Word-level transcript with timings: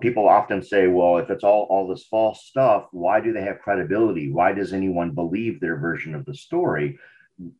people 0.00 0.28
often 0.28 0.62
say, 0.62 0.86
well, 0.86 1.18
if 1.18 1.30
it's 1.30 1.44
all, 1.44 1.66
all 1.70 1.86
this 1.86 2.04
false 2.04 2.44
stuff, 2.44 2.86
why 2.92 3.20
do 3.20 3.32
they 3.32 3.42
have 3.42 3.60
credibility? 3.60 4.32
Why 4.32 4.52
does 4.52 4.72
anyone 4.72 5.12
believe 5.12 5.60
their 5.60 5.76
version 5.76 6.14
of 6.14 6.24
the 6.24 6.34
story? 6.34 6.98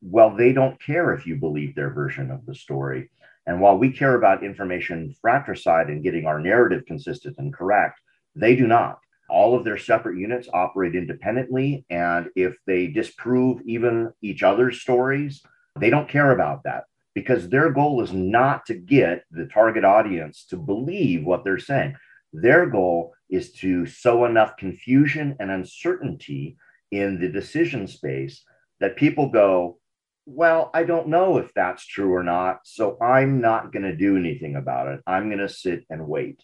Well, 0.03 0.37
they 0.37 0.53
don't 0.53 0.83
care 0.83 1.15
if 1.15 1.27
you 1.27 1.37
believe 1.37 1.75
their 1.75 1.91
version 1.91 2.31
of 2.31 2.45
the 2.47 2.55
story. 2.55 3.11
And 3.47 3.61
while 3.61 3.79
we 3.79 3.91
care 3.91 4.15
about 4.15 4.45
information 4.45 5.15
fratricide 5.21 5.89
and 5.89 6.03
getting 6.03 6.27
our 6.27 6.41
narrative 6.41 6.85
consistent 6.87 7.37
and 7.39 7.53
correct, 7.53 8.01
they 8.35 8.55
do 8.55 8.67
not. 8.67 9.01
All 9.29 9.57
of 9.57 9.65
their 9.65 9.79
separate 9.79 10.19
units 10.19 10.49
operate 10.53 10.95
independently. 10.95 11.85
And 11.89 12.29
if 12.37 12.57
they 12.67 12.89
disprove 12.89 13.63
even 13.65 14.13
each 14.21 14.43
other's 14.43 14.81
stories, 14.81 15.43
they 15.79 15.91
don't 15.91 16.09
care 16.09 16.33
about 16.33 16.65
that 16.65 16.85
because 17.15 17.49
their 17.49 17.71
goal 17.71 18.03
is 18.03 18.13
not 18.13 18.67
to 18.67 18.75
get 18.75 19.25
the 19.31 19.47
target 19.47 19.85
audience 19.85 20.45
to 20.51 20.57
believe 20.57 21.25
what 21.25 21.45
they're 21.45 21.59
saying. 21.59 21.97
Their 22.33 22.67
goal 22.67 23.15
is 23.29 23.53
to 23.55 23.87
sow 23.87 24.25
enough 24.25 24.57
confusion 24.57 25.37
and 25.41 25.51
uncertainty 25.51 26.57
in 26.91 27.21
the 27.21 27.29
decision 27.29 27.87
space 27.87 28.45
that 28.81 28.97
people 28.97 29.29
go, 29.29 29.79
Well, 30.27 30.71
I 30.75 30.85
don't 30.85 31.09
know 31.09 31.39
if 31.39 31.53
that's 31.55 31.87
true 31.87 32.13
or 32.15 32.23
not. 32.23 32.61
So 32.65 32.97
I'm 33.01 33.41
not 33.41 33.73
going 33.73 33.83
to 33.83 33.97
do 33.97 34.17
anything 34.17 34.57
about 34.57 34.89
it. 34.89 35.01
I'm 35.07 35.29
going 35.29 35.39
to 35.39 35.49
sit 35.49 35.85
and 35.91 36.07
wait. 36.07 36.43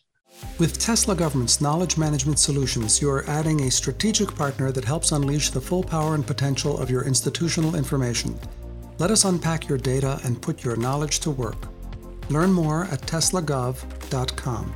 With 0.58 0.78
Tesla 0.78 1.14
Government's 1.14 1.60
knowledge 1.60 1.96
management 1.96 2.38
solutions, 2.38 3.00
you 3.00 3.10
are 3.10 3.28
adding 3.28 3.60
a 3.62 3.70
strategic 3.70 4.34
partner 4.34 4.72
that 4.72 4.84
helps 4.84 5.12
unleash 5.12 5.50
the 5.50 5.60
full 5.60 5.84
power 5.84 6.14
and 6.14 6.26
potential 6.26 6.78
of 6.78 6.90
your 6.90 7.04
institutional 7.04 7.76
information. 7.76 8.38
Let 8.98 9.10
us 9.10 9.24
unpack 9.24 9.68
your 9.68 9.78
data 9.78 10.18
and 10.24 10.40
put 10.40 10.64
your 10.64 10.76
knowledge 10.76 11.20
to 11.20 11.30
work. 11.30 11.68
Learn 12.28 12.52
more 12.52 12.84
at 12.86 13.02
teslagov.com. 13.02 14.74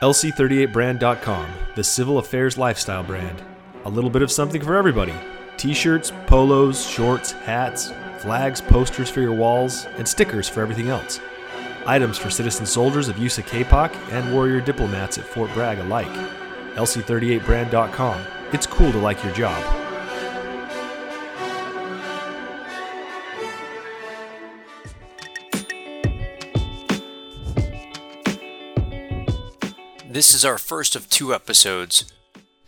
LC38brand.com, 0.00 1.46
the 1.74 1.84
civil 1.84 2.16
affairs 2.18 2.56
lifestyle 2.56 3.02
brand. 3.02 3.42
A 3.84 3.88
little 3.90 4.08
bit 4.08 4.22
of 4.22 4.32
something 4.32 4.62
for 4.62 4.76
everybody 4.76 5.14
t 5.58 5.74
shirts, 5.74 6.10
polos, 6.26 6.88
shorts, 6.88 7.32
hats, 7.32 7.92
flags, 8.16 8.62
posters 8.62 9.10
for 9.10 9.20
your 9.20 9.34
walls, 9.34 9.86
and 9.98 10.08
stickers 10.08 10.48
for 10.48 10.62
everything 10.62 10.88
else. 10.88 11.20
Items 11.84 12.16
for 12.16 12.30
citizen 12.30 12.64
soldiers 12.64 13.08
of 13.08 13.16
USACAPOC 13.16 13.94
and 14.12 14.32
warrior 14.32 14.62
diplomats 14.62 15.18
at 15.18 15.24
Fort 15.24 15.52
Bragg 15.52 15.78
alike. 15.78 16.08
LC38brand.com. 16.76 18.22
It's 18.52 18.66
cool 18.66 18.92
to 18.92 18.98
like 18.98 19.22
your 19.22 19.34
job. 19.34 19.79
This 30.20 30.34
is 30.34 30.44
our 30.44 30.58
first 30.58 30.96
of 30.96 31.08
two 31.08 31.34
episodes 31.34 32.04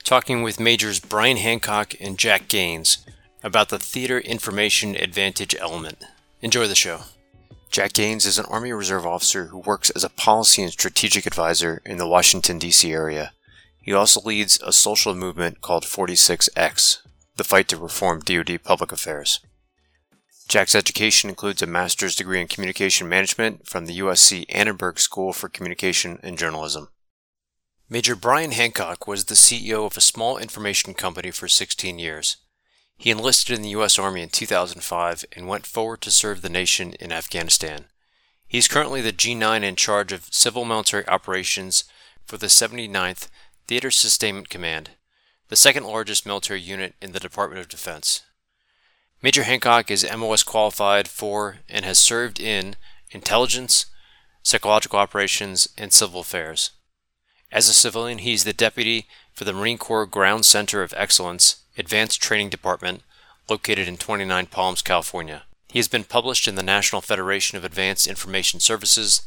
talking 0.05 0.42
with 0.42 0.58
Majors 0.58 0.98
Brian 0.98 1.36
Hancock 1.36 1.92
and 2.00 2.17
Jack 2.17 2.48
Gaines 2.48 3.05
about 3.42 3.69
the 3.69 3.78
Theater 3.78 4.19
Information 4.19 4.97
Advantage 4.97 5.55
element. 5.56 6.03
Enjoy 6.41 6.67
the 6.67 6.75
show. 6.75 7.00
Jack 7.70 7.92
Gaines 7.92 8.25
is 8.25 8.39
an 8.39 8.47
Army 8.47 8.73
Reserve 8.73 9.05
officer 9.05 9.48
who 9.48 9.58
works 9.58 9.91
as 9.91 10.03
a 10.03 10.08
policy 10.08 10.62
and 10.62 10.73
strategic 10.73 11.27
advisor 11.27 11.83
in 11.84 11.98
the 11.98 12.08
Washington, 12.08 12.58
D.C. 12.58 12.91
area. 12.91 13.33
He 13.83 13.92
also 13.92 14.23
leads 14.23 14.58
a 14.62 14.73
social 14.73 15.14
movement 15.14 15.61
called 15.61 15.84
46X, 15.84 17.03
the 17.36 17.45
fight 17.45 17.69
to 17.69 17.77
reform 17.77 18.20
DoD 18.20 18.61
public 18.64 18.92
affairs. 18.92 19.41
Jack's 20.48 20.75
education 20.75 21.28
includes 21.28 21.61
a 21.61 21.67
master's 21.67 22.17
degree 22.17 22.41
in 22.41 22.48
communication 22.48 23.11
management 23.11 23.67
from 23.67 23.84
the 23.84 23.98
USC 23.98 24.47
Annenberg 24.48 24.98
School 24.98 25.34
for 25.34 25.50
Communication 25.50 26.19
and 26.23 26.39
Journalism. 26.39 26.89
Major 27.93 28.17
Brian 28.17 28.53
Hancock 28.53 29.07
was 29.07 29.27
the 29.27 29.35
CEO 29.35 29.85
of 29.85 29.98
a 29.98 30.01
small 30.01 30.39
information 30.39 30.95
company 30.95 31.31
for 31.31 31.47
16 31.47 31.98
years. 31.98 32.39
He 32.97 33.11
enlisted 33.11 33.55
in 33.55 33.61
the 33.61 33.69
U.S. 33.77 33.98
Army 33.98 34.23
in 34.23 34.31
2005 34.31 35.27
and 35.36 35.47
went 35.47 35.67
forward 35.67 36.01
to 36.01 36.11
serve 36.11 36.41
the 36.41 36.48
nation 36.48 36.95
in 36.95 37.13
Afghanistan. 37.13 37.85
He 38.48 38.57
is 38.57 38.67
currently 38.67 39.03
the 39.03 39.13
G9 39.13 39.63
in 39.63 39.77
charge 39.77 40.11
of 40.11 40.33
civil 40.33 40.64
military 40.64 41.07
operations 41.07 41.85
for 42.25 42.39
the 42.39 42.47
79th 42.47 43.29
Theater 43.67 43.91
Sustainment 43.91 44.48
Command, 44.48 44.92
the 45.51 45.55
second 45.55 45.85
largest 45.85 46.24
military 46.24 46.63
unit 46.63 46.95
in 47.03 47.13
the 47.13 47.20
Department 47.20 47.61
of 47.61 47.69
Defense. 47.69 48.23
Major 49.20 49.42
Hancock 49.42 49.91
is 49.91 50.11
MOS 50.17 50.42
qualified 50.42 51.09
for 51.09 51.59
and 51.69 51.85
has 51.85 51.98
served 51.98 52.41
in 52.41 52.77
intelligence, 53.11 53.85
psychological 54.42 54.98
operations, 54.98 55.69
and 55.77 55.92
civil 55.92 56.23
affairs. 56.23 56.70
As 57.52 57.68
a 57.68 57.74
civilian, 57.74 58.18
he 58.18 58.33
is 58.33 58.45
the 58.45 58.55
deputy 58.55 59.07
for 59.35 59.45
the 59.45 59.52
Marine 59.52 59.77
Corps 59.77 60.07
Ground 60.07 60.46
Center 60.46 60.83
of 60.83 60.95
Excellence 60.96 61.63
Advanced 61.77 62.23
Training 62.23 62.48
Department, 62.48 63.02
located 63.48 63.86
in 63.86 63.98
29 63.98 64.46
Palms, 64.46 64.80
California. 64.80 65.42
He 65.68 65.79
has 65.79 65.89
been 65.89 66.05
published 66.05 66.48
in 66.48 66.55
the 66.55 66.62
National 66.62 67.02
Federation 67.02 67.58
of 67.58 67.64
Advanced 67.64 68.07
Information 68.07 68.58
Services, 68.58 69.23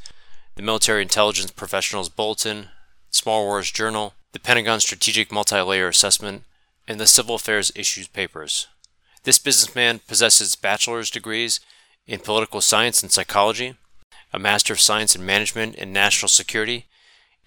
the 0.55 0.63
Military 0.63 1.03
Intelligence 1.03 1.51
Professionals 1.51 2.09
Bulletin, 2.09 2.69
Small 3.11 3.45
Wars 3.45 3.71
Journal, 3.71 4.13
the 4.31 4.39
Pentagon 4.39 4.79
Strategic 4.79 5.31
Multi-Layer 5.31 5.87
Assessment, 5.87 6.43
and 6.87 6.99
the 6.99 7.07
Civil 7.07 7.35
Affairs 7.35 7.71
Issues 7.75 8.07
papers. 8.07 8.67
This 9.23 9.39
businessman 9.39 9.99
possesses 10.07 10.55
bachelor's 10.55 11.11
degrees 11.11 11.59
in 12.07 12.19
political 12.19 12.61
science 12.61 13.03
and 13.03 13.11
psychology, 13.11 13.75
a 14.33 14.39
Master 14.39 14.73
of 14.73 14.79
Science 14.79 15.15
in 15.15 15.25
Management 15.25 15.75
and 15.77 15.93
National 15.93 16.29
Security, 16.29 16.85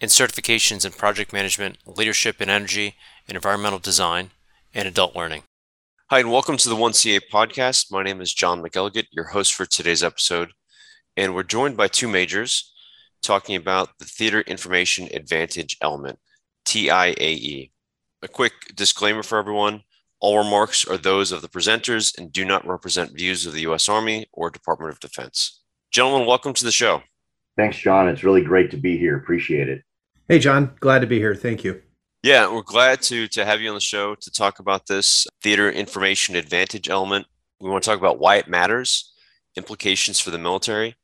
in 0.00 0.08
certifications 0.08 0.84
in 0.84 0.92
project 0.92 1.32
management, 1.32 1.78
leadership 1.86 2.40
in 2.40 2.48
energy 2.48 2.94
and 3.26 3.36
environmental 3.36 3.78
design, 3.78 4.30
and 4.72 4.86
adult 4.86 5.16
learning. 5.16 5.42
Hi, 6.10 6.20
and 6.20 6.30
welcome 6.30 6.56
to 6.56 6.68
the 6.68 6.76
1CA 6.76 7.20
podcast. 7.32 7.90
My 7.90 8.02
name 8.02 8.20
is 8.20 8.32
John 8.32 8.62
McElligott, 8.62 9.06
your 9.10 9.26
host 9.26 9.54
for 9.54 9.66
today's 9.66 10.04
episode. 10.04 10.52
And 11.16 11.34
we're 11.34 11.42
joined 11.42 11.76
by 11.76 11.88
two 11.88 12.08
majors 12.08 12.72
talking 13.22 13.56
about 13.56 13.90
the 13.98 14.04
Theater 14.04 14.42
Information 14.42 15.08
Advantage 15.12 15.76
Element, 15.80 16.18
TIAE. 16.64 17.72
A 18.22 18.28
quick 18.28 18.52
disclaimer 18.74 19.22
for 19.22 19.38
everyone 19.38 19.82
all 20.20 20.38
remarks 20.38 20.86
are 20.86 20.96
those 20.96 21.30
of 21.30 21.42
the 21.42 21.48
presenters 21.48 22.16
and 22.18 22.32
do 22.32 22.44
not 22.44 22.66
represent 22.66 23.16
views 23.16 23.46
of 23.46 23.52
the 23.52 23.60
U.S. 23.62 23.88
Army 23.88 24.26
or 24.32 24.50
Department 24.50 24.92
of 24.92 24.98
Defense. 24.98 25.62
Gentlemen, 25.92 26.26
welcome 26.26 26.52
to 26.54 26.64
the 26.64 26.72
show. 26.72 27.02
Thanks, 27.56 27.76
John. 27.76 28.08
It's 28.08 28.24
really 28.24 28.42
great 28.42 28.70
to 28.72 28.76
be 28.76 28.98
here. 28.98 29.16
Appreciate 29.16 29.68
it. 29.68 29.82
Hey, 30.30 30.38
John. 30.38 30.72
Glad 30.80 30.98
to 30.98 31.06
be 31.06 31.18
here. 31.18 31.34
Thank 31.34 31.64
you. 31.64 31.80
Yeah, 32.22 32.52
we're 32.52 32.60
glad 32.60 33.00
to 33.02 33.28
to 33.28 33.46
have 33.46 33.62
you 33.62 33.70
on 33.70 33.74
the 33.74 33.80
show 33.80 34.14
to 34.14 34.30
talk 34.30 34.58
about 34.58 34.86
this 34.86 35.26
theater 35.42 35.70
information 35.72 36.36
advantage 36.36 36.90
element. 36.90 37.26
We 37.60 37.70
want 37.70 37.82
to 37.82 37.88
talk 37.88 37.98
about 37.98 38.18
why 38.18 38.36
it 38.36 38.46
matters, 38.46 39.14
implications 39.56 40.20
for 40.20 40.30
the 40.30 40.36
military, 40.36 40.96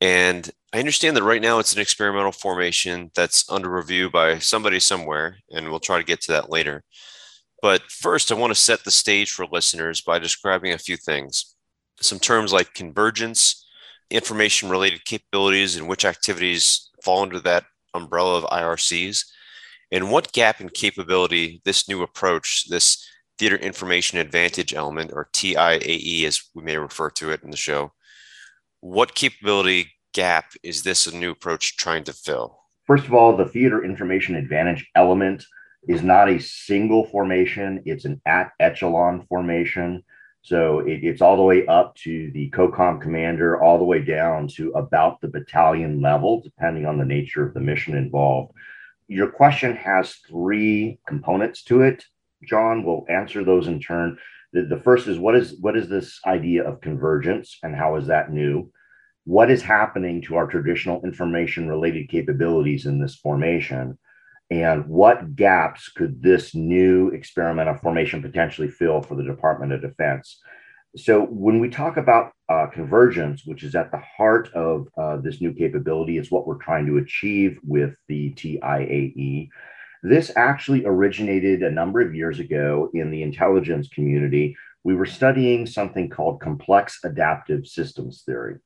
and 0.00 0.50
I 0.74 0.80
understand 0.80 1.16
that 1.16 1.22
right 1.22 1.40
now 1.40 1.60
it's 1.60 1.74
an 1.74 1.80
experimental 1.80 2.32
formation 2.32 3.12
that's 3.14 3.48
under 3.48 3.70
review 3.70 4.10
by 4.10 4.40
somebody 4.40 4.80
somewhere, 4.80 5.36
and 5.52 5.68
we'll 5.68 5.78
try 5.78 5.98
to 5.98 6.04
get 6.04 6.20
to 6.22 6.32
that 6.32 6.50
later. 6.50 6.82
But 7.62 7.82
first, 7.88 8.32
I 8.32 8.34
want 8.34 8.50
to 8.50 8.60
set 8.60 8.82
the 8.82 8.90
stage 8.90 9.30
for 9.30 9.46
listeners 9.46 10.00
by 10.00 10.18
describing 10.18 10.72
a 10.72 10.78
few 10.78 10.96
things. 10.96 11.54
Some 12.00 12.18
terms 12.18 12.52
like 12.52 12.74
convergence, 12.74 13.64
information 14.10 14.70
related 14.70 15.04
capabilities, 15.04 15.76
and 15.76 15.86
which 15.86 16.04
activities 16.04 16.90
fall 17.04 17.22
under 17.22 17.38
that 17.40 17.62
umbrella 17.96 18.36
of 18.38 18.44
IRCs, 18.44 19.24
and 19.90 20.10
what 20.10 20.32
gap 20.32 20.60
in 20.60 20.68
capability 20.68 21.60
this 21.64 21.88
new 21.88 22.02
approach, 22.02 22.68
this 22.68 23.06
Theater 23.38 23.56
Information 23.56 24.18
Advantage 24.18 24.74
element, 24.74 25.10
or 25.12 25.28
TIAE 25.32 26.24
as 26.24 26.42
we 26.54 26.62
may 26.62 26.76
refer 26.76 27.10
to 27.10 27.30
it 27.30 27.42
in 27.42 27.50
the 27.50 27.56
show, 27.56 27.92
what 28.80 29.14
capability 29.14 29.92
gap 30.14 30.52
is 30.62 30.82
this 30.82 31.12
new 31.12 31.30
approach 31.32 31.76
trying 31.76 32.04
to 32.04 32.12
fill? 32.12 32.58
First 32.86 33.06
of 33.06 33.14
all, 33.14 33.36
the 33.36 33.46
Theater 33.46 33.84
Information 33.84 34.36
Advantage 34.36 34.88
element 34.94 35.44
is 35.88 36.02
not 36.02 36.28
a 36.28 36.40
single 36.40 37.04
formation, 37.06 37.82
it's 37.84 38.04
an 38.04 38.20
at 38.26 38.52
echelon 38.58 39.26
formation. 39.28 40.02
So 40.46 40.78
it, 40.78 41.00
it's 41.02 41.22
all 41.22 41.36
the 41.36 41.42
way 41.42 41.66
up 41.66 41.96
to 42.04 42.30
the 42.30 42.48
COCOM 42.50 43.00
commander, 43.00 43.60
all 43.60 43.78
the 43.78 43.84
way 43.84 43.98
down 43.98 44.46
to 44.54 44.70
about 44.74 45.20
the 45.20 45.26
battalion 45.26 46.00
level, 46.00 46.40
depending 46.40 46.86
on 46.86 46.98
the 46.98 47.04
nature 47.04 47.44
of 47.44 47.52
the 47.52 47.58
mission 47.58 47.96
involved. 47.96 48.52
Your 49.08 49.28
question 49.28 49.74
has 49.74 50.14
three 50.28 51.00
components 51.04 51.64
to 51.64 51.82
it. 51.82 52.04
John 52.44 52.84
will 52.84 53.04
answer 53.08 53.42
those 53.42 53.66
in 53.66 53.80
turn. 53.80 54.18
The, 54.52 54.62
the 54.66 54.78
first 54.78 55.08
is 55.08 55.18
what 55.18 55.34
is 55.34 55.56
what 55.60 55.76
is 55.76 55.88
this 55.88 56.20
idea 56.24 56.62
of 56.62 56.80
convergence 56.80 57.58
and 57.64 57.74
how 57.74 57.96
is 57.96 58.06
that 58.06 58.30
new? 58.30 58.70
What 59.24 59.50
is 59.50 59.62
happening 59.62 60.22
to 60.22 60.36
our 60.36 60.46
traditional 60.46 61.02
information 61.02 61.68
related 61.68 62.08
capabilities 62.08 62.86
in 62.86 63.00
this 63.00 63.16
formation? 63.16 63.98
And 64.50 64.86
what 64.86 65.34
gaps 65.34 65.88
could 65.88 66.22
this 66.22 66.54
new 66.54 67.08
experimental 67.08 67.74
formation 67.74 68.22
potentially 68.22 68.68
fill 68.68 69.02
for 69.02 69.16
the 69.16 69.24
Department 69.24 69.72
of 69.72 69.82
Defense? 69.82 70.40
So 70.96 71.24
when 71.26 71.60
we 71.60 71.68
talk 71.68 71.96
about 71.98 72.32
uh, 72.48 72.66
convergence, 72.72 73.44
which 73.44 73.62
is 73.64 73.74
at 73.74 73.90
the 73.90 74.00
heart 74.16 74.50
of 74.54 74.88
uh, 74.96 75.18
this 75.18 75.40
new 75.40 75.52
capability, 75.52 76.16
it's 76.16 76.30
what 76.30 76.46
we're 76.46 76.62
trying 76.62 76.86
to 76.86 76.98
achieve 76.98 77.58
with 77.64 77.94
the 78.08 78.32
TIAE. 78.32 79.48
This 80.02 80.30
actually 80.36 80.86
originated 80.86 81.62
a 81.62 81.70
number 81.70 82.00
of 82.00 82.14
years 82.14 82.38
ago 82.38 82.90
in 82.94 83.10
the 83.10 83.22
intelligence 83.22 83.88
community. 83.88 84.56
We 84.84 84.94
were 84.94 85.06
studying 85.06 85.66
something 85.66 86.08
called 86.08 86.40
complex 86.40 87.00
adaptive 87.04 87.66
systems 87.66 88.22
theory. 88.22 88.56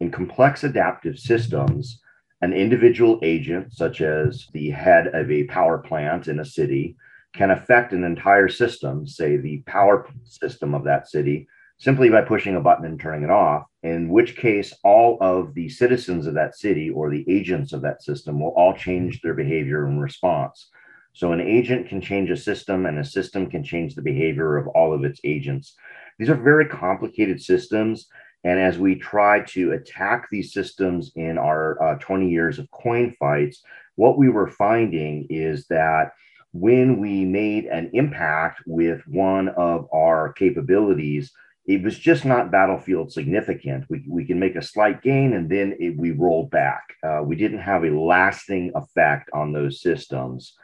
In 0.00 0.10
complex 0.10 0.62
adaptive 0.62 1.18
systems, 1.18 2.00
an 2.44 2.52
individual 2.52 3.18
agent, 3.22 3.72
such 3.72 4.02
as 4.02 4.46
the 4.52 4.68
head 4.68 5.06
of 5.14 5.30
a 5.30 5.44
power 5.44 5.78
plant 5.78 6.28
in 6.28 6.40
a 6.40 6.44
city, 6.44 6.94
can 7.32 7.50
affect 7.50 7.94
an 7.94 8.04
entire 8.04 8.48
system, 8.48 9.06
say 9.06 9.38
the 9.38 9.62
power 9.66 10.06
system 10.24 10.74
of 10.74 10.84
that 10.84 11.08
city, 11.08 11.48
simply 11.78 12.10
by 12.10 12.20
pushing 12.20 12.54
a 12.54 12.60
button 12.60 12.84
and 12.84 13.00
turning 13.00 13.24
it 13.24 13.30
off, 13.30 13.64
in 13.82 14.10
which 14.10 14.36
case 14.36 14.74
all 14.84 15.16
of 15.22 15.54
the 15.54 15.70
citizens 15.70 16.26
of 16.26 16.34
that 16.34 16.54
city 16.54 16.90
or 16.90 17.08
the 17.08 17.24
agents 17.28 17.72
of 17.72 17.80
that 17.80 18.02
system 18.02 18.38
will 18.38 18.50
all 18.50 18.74
change 18.74 19.22
their 19.22 19.34
behavior 19.34 19.88
in 19.88 19.98
response. 19.98 20.68
So 21.14 21.32
an 21.32 21.40
agent 21.40 21.88
can 21.88 22.02
change 22.02 22.30
a 22.30 22.36
system 22.36 22.84
and 22.84 22.98
a 22.98 23.04
system 23.04 23.48
can 23.48 23.64
change 23.64 23.94
the 23.94 24.02
behavior 24.02 24.58
of 24.58 24.68
all 24.68 24.92
of 24.92 25.02
its 25.02 25.20
agents. 25.24 25.74
These 26.18 26.28
are 26.28 26.34
very 26.34 26.66
complicated 26.66 27.40
systems. 27.40 28.06
And 28.44 28.60
as 28.60 28.78
we 28.78 28.94
try 28.96 29.40
to 29.40 29.72
attack 29.72 30.28
these 30.30 30.52
systems 30.52 31.12
in 31.16 31.38
our 31.38 31.82
uh, 31.82 31.98
20 31.98 32.28
years 32.28 32.58
of 32.58 32.70
coin 32.70 33.14
fights, 33.18 33.62
what 33.96 34.18
we 34.18 34.28
were 34.28 34.48
finding 34.48 35.26
is 35.30 35.66
that 35.68 36.12
when 36.52 37.00
we 37.00 37.24
made 37.24 37.64
an 37.64 37.90
impact 37.94 38.62
with 38.66 39.02
one 39.08 39.48
of 39.48 39.88
our 39.92 40.32
capabilities, 40.34 41.32
it 41.66 41.82
was 41.82 41.98
just 41.98 42.24
not 42.24 42.50
battlefield 42.50 43.12
significant. 43.12 43.86
We, 43.88 44.04
we 44.06 44.26
can 44.26 44.38
make 44.38 44.54
a 44.54 44.62
slight 44.62 45.02
gain 45.02 45.32
and 45.32 45.50
then 45.50 45.74
it, 45.80 45.96
we 45.96 46.10
rolled 46.10 46.50
back. 46.50 46.82
Uh, 47.02 47.22
we 47.24 47.36
didn't 47.36 47.60
have 47.60 47.84
a 47.84 47.98
lasting 47.98 48.72
effect 48.74 49.30
on 49.32 49.52
those 49.52 49.80
systems. 49.80 50.54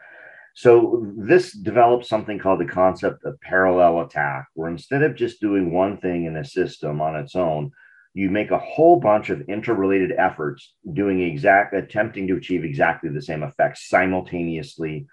So 0.54 1.06
this 1.16 1.52
developed 1.52 2.06
something 2.06 2.38
called 2.38 2.60
the 2.60 2.66
concept 2.66 3.24
of 3.24 3.40
parallel 3.40 4.00
attack, 4.00 4.46
where 4.54 4.70
instead 4.70 5.02
of 5.02 5.14
just 5.14 5.40
doing 5.40 5.72
one 5.72 5.98
thing 5.98 6.24
in 6.24 6.36
a 6.36 6.44
system 6.44 7.00
on 7.00 7.16
its 7.16 7.36
own, 7.36 7.70
you 8.14 8.28
make 8.28 8.50
a 8.50 8.58
whole 8.58 8.98
bunch 8.98 9.30
of 9.30 9.48
interrelated 9.48 10.12
efforts 10.18 10.74
doing 10.92 11.20
exact 11.20 11.74
attempting 11.74 12.26
to 12.26 12.36
achieve 12.36 12.64
exactly 12.64 13.08
the 13.08 13.22
same 13.22 13.44
effects 13.44 13.88
simultaneously 13.88 15.06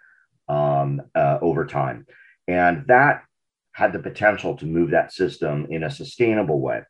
um, 0.50 1.02
uh, 1.14 1.38
over 1.42 1.66
time 1.66 2.08
and 2.48 2.86
that 2.88 3.24
had 3.74 3.94
the 3.94 4.00
potential 4.00 4.56
to 4.58 4.66
move 4.66 4.92
that 4.92 5.14
system 5.14 5.68
in 5.70 5.84
a 5.84 5.92
sustainable 5.92 6.60
way. 6.60 6.82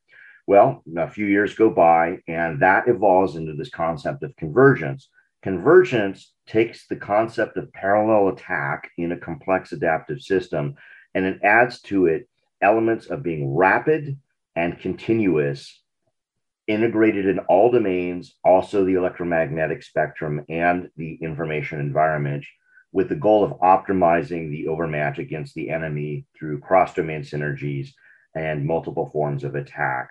Well, 0.46 0.84
a 0.96 1.10
few 1.10 1.26
years 1.26 1.56
go 1.56 1.70
by, 1.70 2.20
and 2.28 2.62
that 2.62 2.88
evolves 2.88 3.36
into 3.36 3.54
this 3.54 3.70
concept 3.70 4.24
of 4.24 4.36
convergence. 4.38 5.10
Convergence 5.44 6.34
takes 6.48 6.88
the 6.88 6.96
concept 6.96 7.58
of 7.58 7.72
parallel 7.74 8.30
attack 8.30 8.90
in 8.98 9.12
a 9.12 9.18
complex 9.18 9.72
adaptive 9.72 10.22
system 10.22 10.76
and 11.14 11.26
it 11.26 11.40
adds 11.44 11.82
to 11.82 12.06
it 12.06 12.28
elements 12.62 13.08
of 13.08 13.24
being 13.24 13.56
rapid 13.56 14.18
and 14.56 14.80
continuous, 14.80 15.82
integrated 16.66 17.28
in 17.28 17.40
all 17.40 17.72
domains, 17.72 18.36
also 18.44 18.84
the 18.84 18.96
electromagnetic 18.96 19.84
spectrum 19.84 20.44
and 20.50 20.90
the 20.98 21.16
information 21.22 21.80
environment, 21.80 22.44
with 22.92 23.10
the 23.10 23.16
goal 23.16 23.44
of 23.44 23.60
optimizing 23.60 24.50
the 24.50 24.68
overmatch 24.68 25.20
against 25.20 25.54
the 25.54 25.70
enemy 25.70 26.26
through 26.38 26.60
cross 26.60 26.94
domain 26.94 27.22
synergies 27.22 27.90
and 28.36 28.66
multiple 28.66 29.10
forms 29.12 29.44
of 29.44 29.56
attack. 29.56 30.10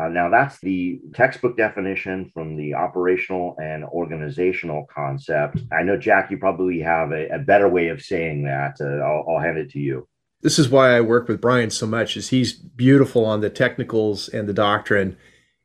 Uh, 0.00 0.08
now, 0.08 0.30
that's 0.30 0.58
the 0.60 0.98
textbook 1.14 1.56
definition 1.56 2.30
from 2.32 2.56
the 2.56 2.72
operational 2.72 3.54
and 3.62 3.84
organizational 3.84 4.86
concept. 4.92 5.58
I 5.72 5.82
know, 5.82 5.98
Jack, 5.98 6.30
you 6.30 6.38
probably 6.38 6.80
have 6.80 7.12
a, 7.12 7.28
a 7.28 7.38
better 7.38 7.68
way 7.68 7.88
of 7.88 8.00
saying 8.00 8.44
that. 8.44 8.76
Uh, 8.80 9.04
I'll, 9.04 9.26
I'll 9.28 9.42
hand 9.42 9.58
it 9.58 9.70
to 9.72 9.78
you. 9.78 10.08
This 10.40 10.58
is 10.58 10.70
why 10.70 10.96
I 10.96 11.02
work 11.02 11.28
with 11.28 11.40
Brian 11.40 11.68
so 11.68 11.86
much, 11.86 12.16
is 12.16 12.30
he's 12.30 12.54
beautiful 12.54 13.26
on 13.26 13.42
the 13.42 13.50
technicals 13.50 14.28
and 14.28 14.48
the 14.48 14.54
doctrine, 14.54 15.18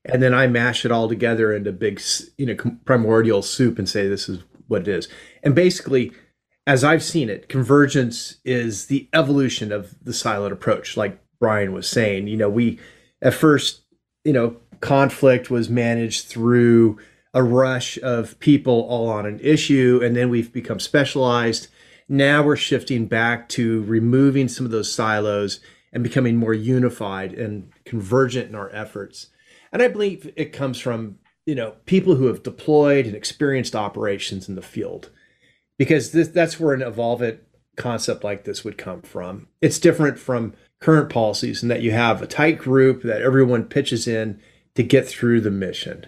and 0.04 0.22
then 0.22 0.34
I 0.34 0.48
mash 0.48 0.84
it 0.84 0.92
all 0.92 1.08
together 1.08 1.54
into 1.54 1.72
big, 1.72 2.02
you 2.38 2.48
know, 2.48 2.56
primordial 2.84 3.42
soup 3.42 3.80
and 3.80 3.88
say 3.88 4.10
this 4.10 4.28
is 4.28 4.40
what 4.68 4.82
it 4.82 4.90
is. 4.90 5.08
And 5.44 5.56
basically, 5.56 6.12
as 6.68 6.84
I've 6.84 7.04
seen 7.04 7.30
it, 7.30 7.48
convergence 7.48 8.38
is 8.44 8.88
the 8.88 9.08
evolution 9.14 9.72
of 9.72 9.96
the 10.04 10.12
siloed 10.12 10.52
approach, 10.52 10.98
like 10.98 11.22
Brian 11.40 11.72
was 11.72 11.88
saying. 11.88 12.28
You 12.28 12.36
know, 12.36 12.50
we 12.50 12.80
at 13.22 13.34
first, 13.34 13.84
you 14.25 14.33
know, 14.33 14.57
conflict 14.81 15.50
was 15.50 15.69
managed 15.69 16.25
through 16.27 17.00
a 17.33 17.44
rush 17.44 17.98
of 18.00 18.39
people 18.39 18.81
all 18.89 19.07
on 19.07 19.25
an 19.25 19.39
issue, 19.42 20.01
and 20.04 20.16
then 20.16 20.30
we've 20.30 20.51
become 20.51 20.80
specialized. 20.80 21.68
Now 22.10 22.44
we're 22.44 22.56
shifting 22.56 23.07
back 23.07 23.48
to 23.50 23.83
removing 23.83 24.48
some 24.48 24.66
of 24.66 24.72
those 24.72 24.92
silos 24.92 25.60
and 25.94 26.04
becoming 26.04 26.36
more 26.36 26.54
unified 26.54 27.33
and 27.33 27.72
convergent 27.86 28.50
in 28.50 28.56
our 28.56 28.69
efforts. 28.72 29.27
And 29.72 29.81
I 29.81 29.88
believe 29.88 30.31
it 30.36 30.54
comes 30.54 30.80
from, 30.80 31.19
you 31.45 31.56
know, 31.56 31.75
people 31.86 32.16
who 32.16 32.27
have 32.27 32.44
deployed 32.44 33.06
and 33.06 33.16
experienced 33.16 33.75
operations 33.75 34.48
in 34.50 34.56
the 34.56 34.62
field 34.62 35.10
because 35.77 36.12
this, 36.12 36.27
that's 36.30 36.60
where 36.60 36.74
an 36.74 36.81
evolvent 36.81 37.42
concept 37.75 38.24
like 38.24 38.44
this 38.44 38.63
would 38.63 38.77
come 38.77 39.01
from. 39.01 39.48
It's 39.62 39.80
different 39.80 40.18
from 40.19 40.54
current 40.80 41.10
policies 41.10 41.62
and 41.62 41.72
that 41.72 41.81
you 41.81 41.92
have 41.92 42.22
a 42.22 42.27
tight 42.27 42.57
group 42.57 43.04
that 43.04 43.22
everyone 43.22 43.63
pitches 43.63 44.07
in 44.07 44.39
to 44.75 44.83
get 44.83 45.07
through 45.07 45.42
the 45.42 45.51
mission. 45.51 46.06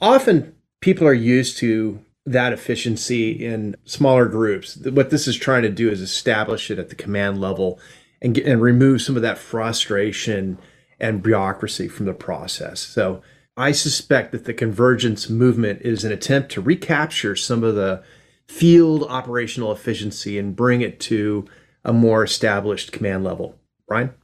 Often 0.00 0.54
people 0.80 1.06
are 1.06 1.14
used 1.14 1.58
to 1.58 2.04
that 2.26 2.52
efficiency 2.52 3.32
in 3.32 3.76
smaller 3.84 4.26
groups. 4.26 4.76
What 4.76 5.10
this 5.10 5.26
is 5.26 5.36
trying 5.36 5.62
to 5.62 5.70
do 5.70 5.90
is 5.90 6.00
establish 6.00 6.70
it 6.70 6.78
at 6.78 6.90
the 6.90 6.94
command 6.94 7.40
level 7.40 7.80
and, 8.22 8.34
get, 8.34 8.46
and 8.46 8.60
remove 8.60 9.02
some 9.02 9.16
of 9.16 9.22
that 9.22 9.38
frustration 9.38 10.58
and 11.00 11.22
bureaucracy 11.22 11.88
from 11.88 12.06
the 12.06 12.14
process. 12.14 12.80
So 12.80 13.22
I 13.56 13.72
suspect 13.72 14.32
that 14.32 14.44
the 14.44 14.54
convergence 14.54 15.28
movement 15.28 15.82
is 15.82 16.04
an 16.04 16.12
attempt 16.12 16.52
to 16.52 16.60
recapture 16.60 17.34
some 17.34 17.64
of 17.64 17.74
the 17.74 18.02
field 18.46 19.04
operational 19.04 19.72
efficiency 19.72 20.38
and 20.38 20.56
bring 20.56 20.82
it 20.82 21.00
to 21.00 21.46
a 21.84 21.92
more 21.92 22.22
established 22.22 22.92
command 22.92 23.24
level. 23.24 23.56
Brian? 23.90 24.14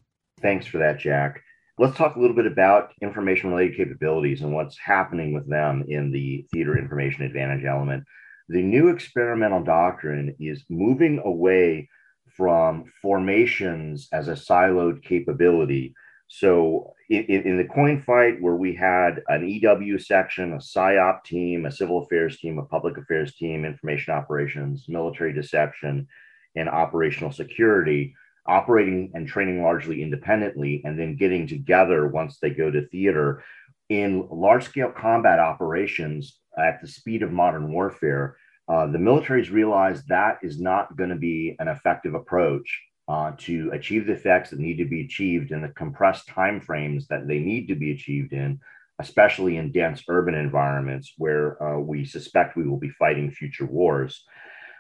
Thanks 0.40 0.64
for 0.64 0.78
that, 0.78 1.00
Jack. 1.00 1.42
Let's 1.76 1.98
talk 1.98 2.14
a 2.14 2.20
little 2.20 2.36
bit 2.36 2.46
about 2.46 2.92
information 3.02 3.50
related 3.50 3.76
capabilities 3.76 4.42
and 4.42 4.54
what's 4.54 4.78
happening 4.78 5.34
with 5.34 5.50
them 5.50 5.84
in 5.88 6.12
the 6.12 6.46
theater 6.52 6.78
information 6.78 7.24
advantage 7.24 7.64
element. 7.64 8.04
The 8.48 8.62
new 8.62 8.88
experimental 8.88 9.64
doctrine 9.64 10.36
is 10.38 10.64
moving 10.70 11.20
away 11.24 11.88
from 12.36 12.84
formations 13.02 14.08
as 14.12 14.28
a 14.28 14.32
siloed 14.34 15.02
capability 15.02 15.94
so 16.28 16.92
in, 17.08 17.24
in, 17.24 17.56
the 17.56 17.64
coin 17.64 18.02
fight 18.02 18.42
where 18.42 18.56
we 18.56 18.74
had 18.74 19.22
an 19.28 19.48
EW 19.48 19.98
section, 19.98 20.54
a 20.54 20.56
PSYOP 20.56 21.22
team, 21.24 21.66
a 21.66 21.70
civil 21.70 22.02
affairs 22.02 22.38
team, 22.38 22.58
a 22.58 22.64
public 22.64 22.98
affairs 22.98 23.34
team, 23.36 23.64
information 23.64 24.12
operations, 24.12 24.86
military 24.88 25.32
deception, 25.32 26.08
and 26.56 26.68
operational 26.68 27.30
security, 27.30 28.14
operating 28.48 29.12
and 29.14 29.26
training 29.26 29.62
largely 29.62 30.02
independently, 30.02 30.82
and 30.84 30.98
then 30.98 31.16
getting 31.16 31.46
together 31.46 32.08
once 32.08 32.38
they 32.40 32.50
go 32.50 32.70
to 32.70 32.86
theater 32.88 33.42
in 33.88 34.26
large 34.30 34.64
scale 34.64 34.90
combat 34.90 35.38
operations 35.38 36.40
at 36.58 36.80
the 36.80 36.88
speed 36.88 37.22
of 37.22 37.32
modern 37.32 37.70
warfare. 37.70 38.36
Uh, 38.68 38.86
the 38.86 38.98
militaries 38.98 39.52
realized 39.52 40.08
that 40.08 40.38
is 40.42 40.60
not 40.60 40.96
going 40.96 41.10
to 41.10 41.16
be 41.16 41.54
an 41.60 41.68
effective 41.68 42.14
approach 42.14 42.82
uh, 43.08 43.32
to 43.38 43.70
achieve 43.72 44.06
the 44.06 44.12
effects 44.12 44.50
that 44.50 44.58
need 44.58 44.76
to 44.78 44.84
be 44.84 45.02
achieved 45.02 45.52
in 45.52 45.62
the 45.62 45.68
compressed 45.68 46.26
time 46.26 46.60
frames 46.60 47.06
that 47.06 47.28
they 47.28 47.38
need 47.38 47.68
to 47.68 47.76
be 47.76 47.92
achieved 47.92 48.32
in, 48.32 48.58
especially 48.98 49.56
in 49.56 49.70
dense 49.70 50.02
urban 50.08 50.34
environments 50.34 51.14
where 51.16 51.62
uh, 51.62 51.78
we 51.78 52.04
suspect 52.04 52.56
we 52.56 52.66
will 52.66 52.78
be 52.78 52.90
fighting 52.90 53.30
future 53.30 53.66
wars. 53.66 54.24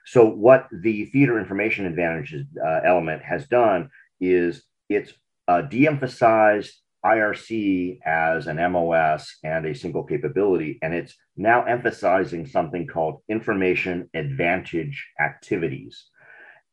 So, 0.06 0.24
what 0.24 0.68
the 0.72 1.06
theater 1.06 1.38
information 1.38 1.84
advantages 1.84 2.46
uh, 2.64 2.80
element 2.84 3.22
has 3.24 3.46
done 3.48 3.90
is 4.20 4.62
it's 4.88 5.12
uh, 5.48 5.62
de-emphasized 5.62 6.72
IRC 7.04 7.98
as 8.04 8.46
an 8.46 8.56
MOS 8.72 9.36
and 9.42 9.66
a 9.66 9.74
single 9.74 10.04
capability, 10.04 10.78
and 10.80 10.94
it's 10.94 11.14
now 11.36 11.64
emphasizing 11.64 12.46
something 12.46 12.86
called 12.86 13.20
information 13.28 14.08
advantage 14.14 15.06
activities. 15.20 16.06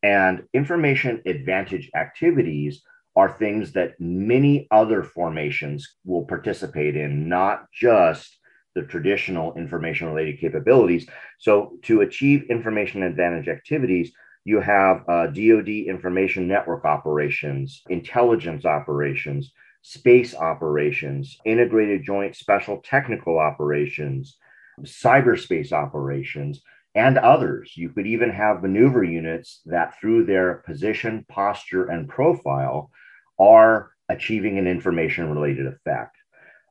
And 0.04 0.44
information 0.54 1.22
advantage 1.26 1.90
activities 1.96 2.84
are 3.16 3.32
things 3.32 3.72
that 3.74 3.94
many 4.00 4.68
other 4.70 5.04
formations 5.04 5.96
will 6.04 6.26
participate 6.26 6.96
in, 6.96 7.30
not 7.30 7.66
just 7.72 8.38
the 8.76 8.84
traditional 8.84 9.54
information 9.56 10.08
related 10.08 10.40
capabilities. 10.40 11.08
So, 11.40 11.78
to 11.84 12.02
achieve 12.02 12.50
information 12.50 13.04
advantage 13.04 13.48
activities, 13.48 14.12
you 14.46 14.60
have 14.60 15.04
uh, 15.08 15.28
DoD 15.28 15.70
information 15.70 16.48
network 16.48 16.84
operations, 16.86 17.82
intelligence 17.90 18.66
operations, 18.66 19.52
space 19.82 20.36
operations, 20.36 21.38
integrated 21.46 22.04
joint 22.04 22.36
special 22.36 22.82
technical 22.82 23.38
operations, 23.38 24.38
cyberspace 24.82 25.72
operations, 25.72 26.62
and 26.96 27.18
others. 27.18 27.74
You 27.76 27.90
could 27.90 28.08
even 28.08 28.30
have 28.30 28.62
maneuver 28.62 29.04
units 29.04 29.62
that, 29.66 30.00
through 30.00 30.26
their 30.26 30.56
position, 30.66 31.26
posture, 31.28 31.86
and 31.86 32.08
profile, 32.08 32.92
are 33.40 33.92
achieving 34.10 34.58
an 34.58 34.68
information 34.68 35.32
related 35.32 35.68
effect. 35.68 36.16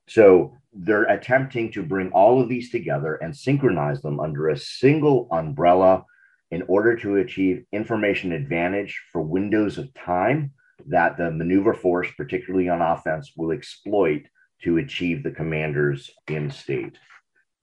So 0.08 0.56
they're 0.72 1.04
attempting 1.04 1.70
to 1.72 1.82
bring 1.82 2.10
all 2.12 2.40
of 2.40 2.48
these 2.48 2.70
together 2.70 3.16
and 3.16 3.36
synchronize 3.36 4.00
them 4.00 4.20
under 4.20 4.48
a 4.48 4.56
single 4.56 5.28
umbrella 5.30 6.04
in 6.50 6.62
order 6.68 6.96
to 6.96 7.16
achieve 7.16 7.64
information 7.72 8.32
advantage 8.32 9.00
for 9.10 9.22
windows 9.22 9.78
of 9.78 9.92
time 9.94 10.52
that 10.86 11.16
the 11.16 11.30
maneuver 11.30 11.74
force, 11.74 12.08
particularly 12.16 12.68
on 12.68 12.82
offense, 12.82 13.32
will 13.36 13.52
exploit 13.52 14.22
to 14.62 14.78
achieve 14.78 15.22
the 15.22 15.30
commander's 15.30 16.10
end 16.28 16.52
state. 16.52 16.96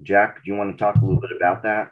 Jack, 0.02 0.44
do 0.44 0.52
you 0.52 0.58
want 0.58 0.72
to 0.72 0.78
talk 0.78 0.96
a 0.96 1.06
little 1.06 1.20
bit 1.20 1.32
about 1.36 1.64
that? 1.64 1.92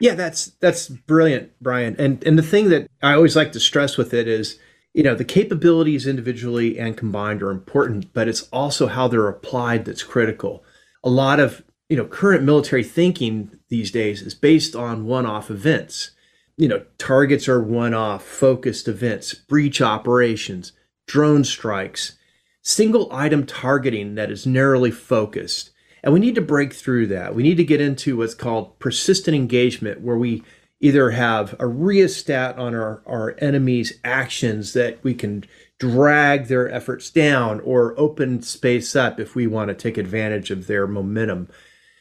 Yeah, 0.00 0.14
that's 0.14 0.52
that's 0.60 0.88
brilliant, 0.88 1.52
Brian. 1.60 1.96
And 1.98 2.22
and 2.24 2.38
the 2.38 2.42
thing 2.42 2.68
that 2.70 2.88
I 3.02 3.14
always 3.14 3.36
like 3.36 3.52
to 3.52 3.60
stress 3.60 3.96
with 3.96 4.14
it 4.14 4.28
is, 4.28 4.58
you 4.94 5.02
know, 5.02 5.14
the 5.14 5.24
capabilities 5.24 6.06
individually 6.06 6.78
and 6.78 6.96
combined 6.96 7.42
are 7.42 7.50
important, 7.50 8.12
but 8.12 8.28
it's 8.28 8.48
also 8.52 8.86
how 8.86 9.06
they're 9.06 9.28
applied 9.28 9.84
that's 9.84 10.02
critical. 10.02 10.64
A 11.04 11.10
lot 11.10 11.38
of, 11.40 11.62
you 11.88 11.96
know, 11.96 12.04
current 12.04 12.42
military 12.42 12.82
thinking 12.82 13.50
these 13.68 13.90
days 13.90 14.22
is 14.22 14.34
based 14.34 14.74
on 14.74 15.06
one-off 15.06 15.50
events. 15.50 16.12
You 16.56 16.68
know, 16.68 16.84
targets 16.98 17.48
are 17.48 17.62
one-off 17.62 18.24
focused 18.24 18.88
events, 18.88 19.34
breach 19.34 19.80
operations, 19.80 20.72
drone 21.06 21.44
strikes, 21.44 22.18
single 22.62 23.08
item 23.12 23.46
targeting 23.46 24.16
that 24.16 24.30
is 24.30 24.46
narrowly 24.46 24.90
focused. 24.90 25.70
And 26.02 26.12
we 26.12 26.20
need 26.20 26.34
to 26.34 26.40
break 26.40 26.72
through 26.72 27.08
that. 27.08 27.34
We 27.34 27.42
need 27.42 27.56
to 27.56 27.64
get 27.64 27.80
into 27.80 28.16
what's 28.16 28.34
called 28.34 28.78
persistent 28.78 29.36
engagement, 29.36 30.00
where 30.00 30.16
we 30.16 30.42
either 30.80 31.10
have 31.10 31.56
a 31.58 31.66
rheostat 31.66 32.56
on 32.58 32.74
our, 32.74 33.02
our 33.06 33.34
enemies' 33.38 33.98
actions 34.04 34.72
that 34.74 35.02
we 35.02 35.14
can 35.14 35.44
drag 35.78 36.46
their 36.46 36.70
efforts 36.70 37.10
down 37.10 37.60
or 37.60 37.98
open 37.98 38.42
space 38.42 38.94
up 38.94 39.18
if 39.18 39.34
we 39.34 39.46
want 39.46 39.68
to 39.68 39.74
take 39.74 39.98
advantage 39.98 40.50
of 40.50 40.66
their 40.66 40.86
momentum. 40.86 41.48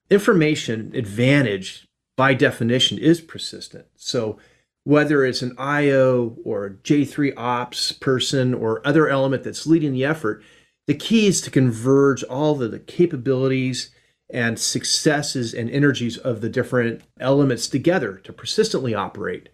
Information 0.10 0.92
advantage, 0.96 1.88
by 2.16 2.34
definition, 2.34 2.98
is 2.98 3.20
persistent. 3.20 3.86
So 3.96 4.38
whether 4.84 5.26
it's 5.26 5.42
an 5.42 5.56
IO 5.58 6.38
or 6.46 6.78
J3 6.84 7.34
ops 7.36 7.92
person 7.92 8.54
or 8.54 8.86
other 8.88 9.10
element 9.10 9.44
that's 9.44 9.68
leading 9.68 9.92
the 9.92 10.06
effort, 10.06 10.44
the 10.86 10.94
key 10.94 11.28
is 11.28 11.42
to 11.42 11.52
converge 11.52 12.24
all 12.24 12.62
of 12.62 12.72
the 12.72 12.80
capabilities 12.80 13.90
and 14.30 14.60
successes 14.60 15.54
and 15.54 15.70
energies 15.70 16.18
of 16.18 16.42
the 16.42 16.50
different 16.50 17.02
elements 17.20 17.68
together 17.68 18.18
to 18.18 18.34
persistently 18.34 18.94
operate 18.94 19.50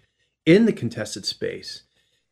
in 0.46 0.66
the 0.66 0.74
contested 0.74 1.26
space. 1.26 1.84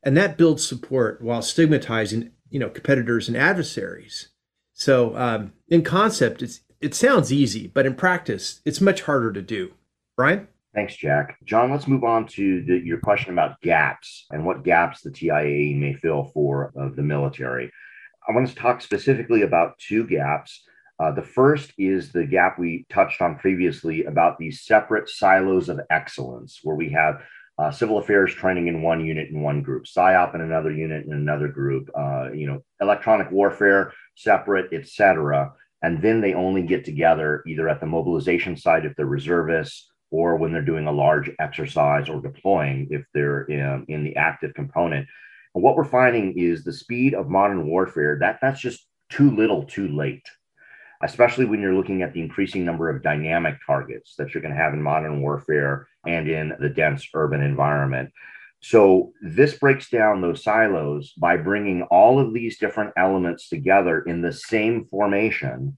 And 0.03 0.17
that 0.17 0.37
builds 0.37 0.67
support 0.67 1.21
while 1.21 1.41
stigmatizing, 1.41 2.31
you 2.49 2.59
know, 2.59 2.69
competitors 2.69 3.27
and 3.27 3.37
adversaries. 3.37 4.29
So 4.73 5.15
um, 5.15 5.53
in 5.67 5.83
concept, 5.83 6.41
it's, 6.41 6.61
it 6.79 6.95
sounds 6.95 7.31
easy, 7.31 7.67
but 7.67 7.85
in 7.85 7.93
practice, 7.93 8.61
it's 8.65 8.81
much 8.81 9.03
harder 9.03 9.31
to 9.33 9.41
do. 9.41 9.73
Brian? 10.17 10.47
Thanks, 10.73 10.95
Jack. 10.95 11.37
John, 11.43 11.69
let's 11.69 11.87
move 11.87 12.03
on 12.03 12.25
to 12.29 12.63
the, 12.63 12.79
your 12.79 12.99
question 12.99 13.33
about 13.33 13.59
gaps 13.61 14.25
and 14.31 14.45
what 14.45 14.63
gaps 14.63 15.01
the 15.01 15.11
TIAE 15.11 15.77
may 15.77 15.93
fill 15.93 16.31
for 16.33 16.71
uh, 16.79 16.89
the 16.95 17.03
military. 17.03 17.71
I 18.27 18.33
want 18.33 18.47
to 18.47 18.55
talk 18.55 18.81
specifically 18.81 19.41
about 19.41 19.77
two 19.77 20.07
gaps. 20.07 20.63
Uh, 21.01 21.11
the 21.11 21.23
first 21.23 21.73
is 21.79 22.11
the 22.11 22.25
gap 22.25 22.59
we 22.59 22.85
touched 22.89 23.23
on 23.23 23.35
previously 23.35 24.05
about 24.05 24.37
these 24.37 24.61
separate 24.61 25.09
silos 25.09 25.67
of 25.67 25.79
excellence, 25.89 26.59
where 26.61 26.75
we 26.75 26.89
have 26.89 27.23
uh, 27.57 27.71
civil 27.71 27.97
affairs 27.97 28.31
training 28.31 28.67
in 28.67 28.83
one 28.83 29.03
unit 29.03 29.29
in 29.29 29.41
one 29.41 29.63
group, 29.63 29.85
PSYOP 29.85 30.35
in 30.35 30.41
another 30.41 30.71
unit 30.71 31.07
in 31.07 31.13
another 31.13 31.47
group, 31.47 31.89
uh, 31.97 32.31
you 32.31 32.45
know, 32.45 32.63
electronic 32.81 33.31
warfare 33.31 33.93
separate, 34.15 34.71
etc. 34.73 35.51
And 35.81 36.03
then 36.03 36.21
they 36.21 36.35
only 36.35 36.61
get 36.61 36.85
together 36.85 37.43
either 37.47 37.67
at 37.67 37.79
the 37.79 37.87
mobilization 37.87 38.55
side 38.55 38.85
if 38.85 38.95
they're 38.95 39.07
reservists, 39.07 39.89
or 40.11 40.35
when 40.35 40.51
they're 40.51 40.61
doing 40.61 40.85
a 40.85 40.91
large 40.91 41.31
exercise 41.39 42.09
or 42.09 42.21
deploying 42.21 42.87
if 42.91 43.03
they're 43.15 43.43
in, 43.45 43.85
in 43.87 44.03
the 44.03 44.15
active 44.17 44.53
component. 44.53 45.07
And 45.55 45.63
what 45.63 45.75
we're 45.75 45.83
finding 45.83 46.37
is 46.37 46.63
the 46.63 46.73
speed 46.73 47.15
of 47.15 47.27
modern 47.27 47.65
warfare 47.65 48.19
that 48.19 48.37
that's 48.39 48.61
just 48.61 48.85
too 49.09 49.35
little, 49.35 49.63
too 49.63 49.87
late 49.87 50.27
especially 51.03 51.45
when 51.45 51.61
you're 51.61 51.75
looking 51.75 52.01
at 52.01 52.13
the 52.13 52.21
increasing 52.21 52.65
number 52.65 52.89
of 52.89 53.03
dynamic 53.03 53.55
targets 53.65 54.15
that 54.17 54.33
you're 54.33 54.41
going 54.41 54.53
to 54.53 54.61
have 54.61 54.73
in 54.73 54.81
modern 54.81 55.21
warfare 55.21 55.87
and 56.05 56.29
in 56.29 56.53
the 56.59 56.69
dense 56.69 57.07
urban 57.13 57.41
environment. 57.41 58.11
So, 58.63 59.13
this 59.21 59.57
breaks 59.57 59.89
down 59.89 60.21
those 60.21 60.43
silos 60.43 61.13
by 61.13 61.37
bringing 61.37 61.81
all 61.83 62.19
of 62.19 62.33
these 62.33 62.59
different 62.59 62.93
elements 62.95 63.49
together 63.49 64.01
in 64.01 64.21
the 64.21 64.31
same 64.31 64.85
formation. 64.85 65.77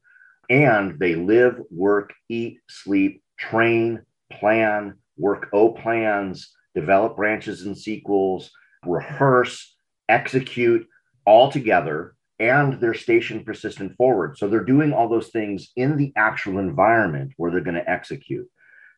And 0.50 1.00
they 1.00 1.16
live, 1.16 1.62
work, 1.72 2.14
eat, 2.28 2.60
sleep, 2.68 3.24
train, 3.40 4.02
plan, 4.32 4.96
work 5.18 5.48
O 5.54 5.72
plans, 5.72 6.54
develop 6.76 7.16
branches 7.16 7.66
and 7.66 7.78
sequels, 7.78 8.52
rehearse, 8.86 9.76
execute 10.10 10.86
all 11.26 11.52
together, 11.52 12.16
and 12.44 12.80
they're 12.82 12.94
station 12.94 13.44
persistent 13.44 13.96
forward. 13.96 14.38
So 14.38 14.48
they're 14.48 14.66
doing 14.66 14.92
all 14.92 15.08
those 15.08 15.30
things 15.30 15.72
in 15.78 15.96
the 15.96 16.12
actual 16.18 16.60
environment 16.60 17.32
where 17.38 17.52
they're 17.52 17.62
going 17.62 17.82
to 17.82 17.90
execute. 17.90 18.48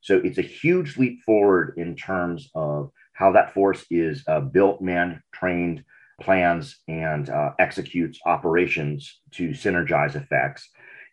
So 0.01 0.17
it's 0.17 0.39
a 0.39 0.53
huge 0.61 0.97
leap 0.97 1.21
forward 1.23 1.75
in 1.77 1.95
terms 1.95 2.49
of 2.55 2.91
how 3.13 3.31
that 3.33 3.53
force 3.53 3.85
is 3.91 4.23
uh, 4.27 4.39
built, 4.39 4.81
man, 4.81 5.21
trained, 5.31 5.83
plans, 6.19 6.77
and 6.87 7.29
uh, 7.29 7.51
executes 7.59 8.19
operations 8.25 9.21
to 9.31 9.49
synergize 9.49 10.15
effects. 10.15 10.67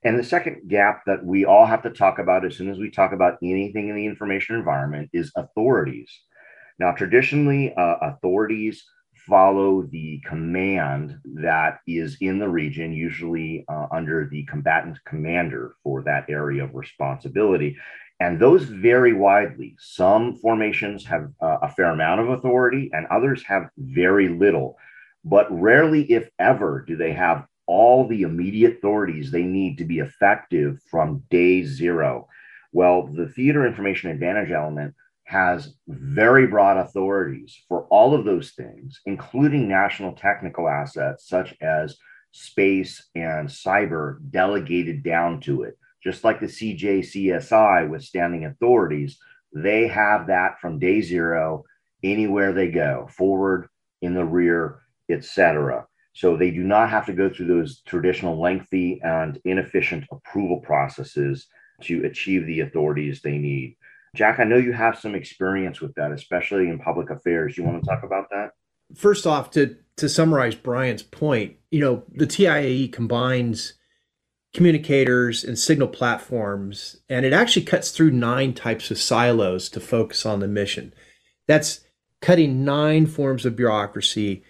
And 0.04 0.18
the 0.18 0.24
second 0.24 0.68
gap 0.68 1.02
that 1.06 1.24
we 1.24 1.44
all 1.44 1.66
have 1.66 1.82
to 1.82 1.90
talk 1.90 2.18
about 2.18 2.46
as 2.46 2.56
soon 2.56 2.70
as 2.70 2.78
we 2.78 2.90
talk 2.90 3.12
about 3.12 3.38
anything 3.42 3.88
in 3.88 3.96
the 3.96 4.06
information 4.06 4.56
environment 4.56 5.10
is 5.12 5.32
authorities. 5.36 6.10
Now, 6.78 6.92
traditionally, 6.92 7.74
uh, 7.74 7.96
authorities 8.00 8.84
follow 9.28 9.82
the 9.82 10.20
command 10.26 11.18
that 11.24 11.78
is 11.86 12.16
in 12.20 12.38
the 12.38 12.48
region, 12.48 12.92
usually 12.92 13.64
uh, 13.68 13.86
under 13.92 14.28
the 14.30 14.44
combatant 14.44 14.98
commander 15.04 15.74
for 15.82 16.02
that 16.02 16.26
area 16.28 16.64
of 16.64 16.74
responsibility. 16.74 17.76
And 18.20 18.38
those 18.38 18.64
vary 18.64 19.12
widely. 19.12 19.76
Some 19.78 20.36
formations 20.36 21.04
have 21.06 21.30
uh, 21.40 21.58
a 21.62 21.68
fair 21.68 21.90
amount 21.90 22.20
of 22.20 22.30
authority, 22.30 22.90
and 22.92 23.06
others 23.06 23.42
have 23.44 23.70
very 23.76 24.28
little. 24.28 24.76
But 25.24 25.46
rarely, 25.50 26.10
if 26.10 26.28
ever, 26.38 26.84
do 26.86 26.96
they 26.96 27.12
have 27.12 27.46
all 27.66 28.06
the 28.06 28.22
immediate 28.22 28.78
authorities 28.78 29.30
they 29.30 29.42
need 29.42 29.78
to 29.78 29.84
be 29.84 29.98
effective 30.00 30.80
from 30.90 31.22
day 31.30 31.64
zero. 31.64 32.28
Well, 32.72 33.06
the 33.06 33.28
theater 33.28 33.66
information 33.66 34.10
advantage 34.10 34.50
element 34.50 34.94
has 35.32 35.74
very 35.88 36.46
broad 36.46 36.76
authorities 36.76 37.58
for 37.66 37.86
all 37.88 38.14
of 38.14 38.26
those 38.26 38.50
things, 38.50 39.00
including 39.06 39.66
national 39.66 40.12
technical 40.12 40.68
assets 40.68 41.26
such 41.26 41.54
as 41.62 41.96
space 42.32 43.08
and 43.14 43.48
cyber 43.48 44.18
delegated 44.30 45.02
down 45.02 45.40
to 45.40 45.62
it. 45.62 45.78
Just 46.04 46.22
like 46.22 46.38
the 46.38 46.46
CJCSI 46.46 47.88
with 47.88 48.02
standing 48.02 48.44
authorities, 48.44 49.18
they 49.54 49.88
have 49.88 50.26
that 50.26 50.60
from 50.60 50.78
day 50.78 51.00
zero, 51.00 51.64
anywhere 52.02 52.52
they 52.52 52.70
go, 52.70 53.08
forward, 53.16 53.68
in 54.02 54.12
the 54.14 54.24
rear, 54.24 54.80
etc. 55.08 55.86
So 56.12 56.36
they 56.36 56.50
do 56.50 56.62
not 56.62 56.90
have 56.90 57.06
to 57.06 57.14
go 57.14 57.30
through 57.30 57.46
those 57.46 57.80
traditional 57.86 58.38
lengthy 58.38 59.00
and 59.02 59.40
inefficient 59.46 60.04
approval 60.10 60.60
processes 60.60 61.46
to 61.82 62.04
achieve 62.04 62.44
the 62.46 62.60
authorities 62.60 63.22
they 63.22 63.38
need. 63.38 63.76
Jack, 64.14 64.40
I 64.40 64.44
know 64.44 64.58
you 64.58 64.72
have 64.72 64.98
some 64.98 65.14
experience 65.14 65.80
with 65.80 65.94
that, 65.94 66.12
especially 66.12 66.68
in 66.68 66.78
public 66.78 67.08
affairs. 67.10 67.56
You 67.56 67.64
want 67.64 67.82
to 67.82 67.88
talk 67.88 68.02
about 68.02 68.28
that? 68.30 68.50
First 68.94 69.26
off, 69.26 69.50
to 69.52 69.76
to 69.96 70.08
summarize 70.08 70.54
Brian's 70.54 71.02
point, 71.02 71.56
you 71.70 71.80
know, 71.80 72.04
the 72.14 72.26
TIAE 72.26 72.92
combines 72.92 73.74
communicators 74.54 75.44
and 75.44 75.58
signal 75.58 75.88
platforms, 75.88 76.96
and 77.08 77.24
it 77.24 77.32
actually 77.32 77.64
cuts 77.64 77.90
through 77.90 78.10
nine 78.10 78.52
types 78.52 78.90
of 78.90 78.98
silos 78.98 79.68
to 79.70 79.80
focus 79.80 80.26
on 80.26 80.40
the 80.40 80.48
mission. 80.48 80.92
That's 81.46 81.80
cutting 82.20 82.64
nine 82.64 83.06
forms 83.06 83.46
of 83.46 83.56
bureaucracy 83.56 84.42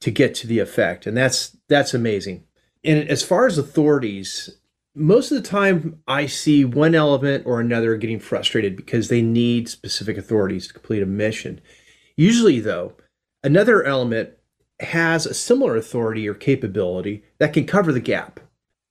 to 0.00 0.10
get 0.10 0.34
to 0.36 0.46
the 0.46 0.58
effect, 0.58 1.06
and 1.06 1.16
that's 1.16 1.56
that's 1.68 1.94
amazing. 1.94 2.44
And 2.84 3.08
as 3.08 3.22
far 3.22 3.46
as 3.46 3.56
authorities, 3.56 4.58
most 4.96 5.30
of 5.30 5.40
the 5.40 5.48
time 5.48 6.02
I 6.08 6.24
see 6.24 6.64
one 6.64 6.94
element 6.94 7.44
or 7.46 7.60
another 7.60 7.96
getting 7.96 8.18
frustrated 8.18 8.76
because 8.76 9.08
they 9.08 9.20
need 9.20 9.68
specific 9.68 10.16
authorities 10.16 10.66
to 10.66 10.72
complete 10.72 11.02
a 11.02 11.06
mission. 11.06 11.60
Usually, 12.16 12.60
though, 12.60 12.94
another 13.44 13.84
element 13.84 14.30
has 14.80 15.26
a 15.26 15.34
similar 15.34 15.76
authority 15.76 16.26
or 16.26 16.34
capability 16.34 17.24
that 17.38 17.52
can 17.52 17.66
cover 17.66 17.92
the 17.92 18.00
gap. 18.00 18.40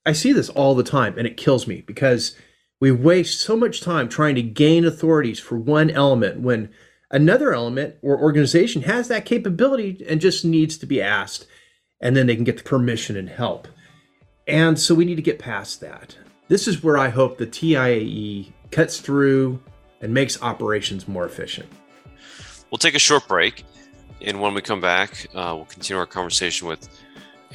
I 0.06 0.14
see 0.14 0.32
this 0.32 0.50
all 0.50 0.76
the 0.76 0.84
time 0.84 1.18
and 1.18 1.26
it 1.26 1.38
kills 1.38 1.66
me 1.66 1.82
because 1.82 2.36
we 2.80 2.92
waste 2.92 3.42
so 3.42 3.56
much 3.56 3.82
time 3.82 4.08
trying 4.08 4.36
to 4.36 4.44
gain 4.44 4.86
authorities 4.86 5.40
for 5.40 5.58
one 5.58 5.90
element 5.90 6.42
when 6.42 6.70
another 7.10 7.54
element 7.54 7.96
or 8.04 8.20
organization 8.20 8.84
has 8.84 9.08
that 9.08 9.26
capability 9.26 10.06
and 10.08 10.22
just 10.22 10.46
needs 10.46 10.78
to 10.78 10.86
be 10.86 11.02
asked 11.02 11.48
and 12.00 12.16
then 12.16 12.28
they 12.28 12.36
can 12.36 12.44
get 12.44 12.58
the 12.58 12.64
permission 12.64 13.18
and 13.18 13.30
help. 13.30 13.68
And 14.48 14.80
so 14.80 14.94
we 14.94 15.06
need 15.06 15.16
to 15.16 15.22
get 15.22 15.40
past 15.40 15.82
that. 15.82 16.16
This 16.48 16.68
is 16.68 16.84
where 16.84 16.98
I 16.98 17.10
hope 17.10 17.38
the 17.38 17.48
TIAE 17.48 18.52
cuts 18.72 19.00
through 19.00 19.60
and 20.02 20.14
makes 20.14 20.42
operations 20.42 21.08
more 21.08 21.26
efficient. 21.26 21.68
We'll 22.70 22.78
take 22.78 22.96
a 22.96 23.00
short 23.00 23.28
break. 23.28 23.64
And 24.22 24.40
when 24.40 24.54
we 24.54 24.62
come 24.62 24.82
back, 24.82 25.28
uh, 25.34 25.54
we'll 25.56 25.66
continue 25.66 26.00
our 26.00 26.06
conversation 26.06 26.68
with 26.68 26.88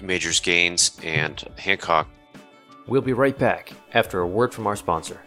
Majors 0.02 0.40
Gaines 0.40 0.98
and 1.04 1.42
Hancock. 1.56 2.08
We'll 2.86 3.02
be 3.02 3.12
right 3.12 3.38
back 3.38 3.72
after 3.94 4.20
a 4.20 4.26
word 4.26 4.52
from 4.52 4.66
our 4.66 4.76
sponsor. 4.76 5.20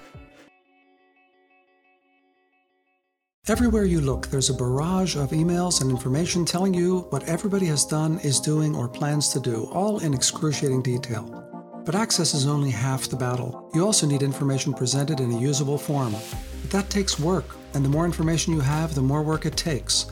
Everywhere 3.47 3.83
you 3.83 3.99
look, 3.99 4.27
there's 4.27 4.49
a 4.49 4.53
barrage 4.53 5.17
of 5.17 5.31
emails 5.31 5.81
and 5.81 5.91
information 5.91 6.45
telling 6.45 6.73
you 6.73 6.99
what 7.09 7.27
everybody 7.27 7.65
has 7.65 7.85
done, 7.85 8.19
is 8.19 8.39
doing, 8.39 8.73
or 8.73 8.87
plans 8.87 9.29
to 9.29 9.39
do, 9.39 9.65
all 9.73 9.99
in 9.99 10.13
excruciating 10.13 10.81
detail. 10.81 11.52
But 11.85 11.95
access 11.95 12.33
is 12.33 12.47
only 12.47 12.71
half 12.71 13.09
the 13.09 13.17
battle. 13.17 13.69
You 13.73 13.85
also 13.85 14.07
need 14.07 14.23
information 14.23 14.73
presented 14.73 15.19
in 15.19 15.33
a 15.33 15.39
usable 15.39 15.77
form. 15.77 16.13
But 16.61 16.71
that 16.71 16.89
takes 16.89 17.19
work, 17.19 17.57
and 17.73 17.83
the 17.83 17.89
more 17.89 18.05
information 18.05 18.53
you 18.53 18.61
have, 18.61 18.95
the 18.95 19.01
more 19.01 19.21
work 19.21 19.45
it 19.45 19.57
takes. 19.57 20.05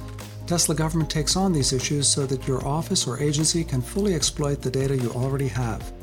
Tesla 0.47 0.75
government 0.75 1.09
takes 1.09 1.37
on 1.37 1.53
these 1.53 1.71
issues 1.71 2.09
so 2.09 2.25
that 2.25 2.45
your 2.45 2.65
office 2.67 3.07
or 3.07 3.21
agency 3.21 3.63
can 3.63 3.81
fully 3.81 4.15
exploit 4.15 4.61
the 4.61 4.69
data 4.69 4.97
you 4.97 5.11
already 5.11 5.47
have. 5.47 5.93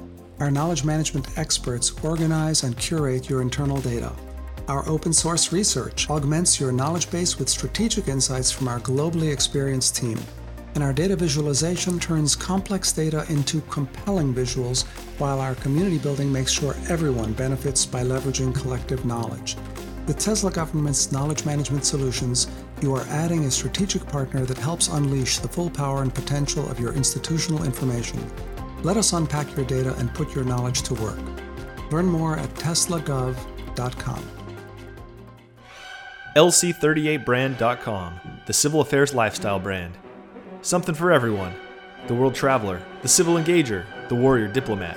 Our 0.41 0.51
knowledge 0.51 0.85
management 0.85 1.37
experts 1.37 1.93
organize 2.03 2.63
and 2.63 2.79
curate 2.79 3.29
your 3.29 3.43
internal 3.43 3.83
data. 3.83 4.13
Our 4.69 4.89
open 4.89 5.13
source 5.13 5.53
research 5.53 6.09
augments 6.09 6.59
your 6.59 6.73
knowledge 6.73 7.11
base 7.11 7.39
with 7.39 7.51
strategic 7.51 8.09
insights 8.09 8.51
from 8.51 8.69
our 8.69 8.81
globally 8.81 9.33
experienced 9.33 9.97
team. 9.97 10.19
And 10.79 10.85
our 10.85 10.93
data 10.93 11.17
visualization 11.17 11.99
turns 11.99 12.37
complex 12.37 12.93
data 12.93 13.27
into 13.29 13.61
compelling 13.63 14.33
visuals, 14.33 14.85
while 15.19 15.41
our 15.41 15.57
community 15.57 15.99
building 15.99 16.31
makes 16.31 16.53
sure 16.53 16.77
everyone 16.89 17.33
benefits 17.33 17.85
by 17.85 18.05
leveraging 18.05 18.55
collective 18.55 19.05
knowledge. 19.05 19.57
With 20.07 20.21
Tesla 20.21 20.53
Government's 20.53 21.11
knowledge 21.11 21.45
management 21.45 21.85
solutions, 21.85 22.47
you 22.81 22.95
are 22.95 23.03
adding 23.09 23.45
a 23.45 23.51
strategic 23.51 24.07
partner 24.07 24.45
that 24.45 24.57
helps 24.57 24.87
unleash 24.87 25.39
the 25.39 25.49
full 25.49 25.69
power 25.69 26.03
and 26.03 26.15
potential 26.15 26.71
of 26.71 26.79
your 26.79 26.93
institutional 26.93 27.65
information. 27.65 28.25
Let 28.85 28.97
us 28.97 29.13
unpack 29.13 29.57
your 29.57 29.67
data 29.67 29.97
and 29.97 30.15
put 30.15 30.33
your 30.33 30.45
knowledge 30.45 30.83
to 30.83 30.95
work. 30.95 31.19
Learn 31.91 32.07
more 32.07 32.37
at 32.37 32.55
teslagov.com. 32.55 34.25
LC38brand.com, 36.37 38.21
the 38.47 38.53
civil 38.53 38.81
affairs 38.81 39.13
lifestyle 39.13 39.59
brand. 39.59 39.99
Something 40.63 40.95
for 40.95 41.13
everyone 41.13 41.55
the 42.09 42.15
world 42.15 42.35
traveler, 42.35 42.81
the 43.03 43.09
civil 43.09 43.35
engager, 43.35 43.85
the 44.09 44.15
warrior 44.15 44.49
diplomat. 44.49 44.97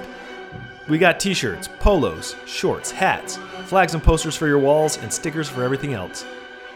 We 0.88 0.98
got 0.98 1.20
t 1.20 1.34
shirts, 1.34 1.70
polos, 1.80 2.36
shorts, 2.46 2.90
hats, 2.90 3.38
flags 3.66 3.94
and 3.94 4.02
posters 4.02 4.36
for 4.36 4.48
your 4.48 4.60
walls, 4.60 4.98
and 4.98 5.14
stickers 5.14 5.50
for 5.50 5.64
everything 5.64 5.94
else. 5.94 6.26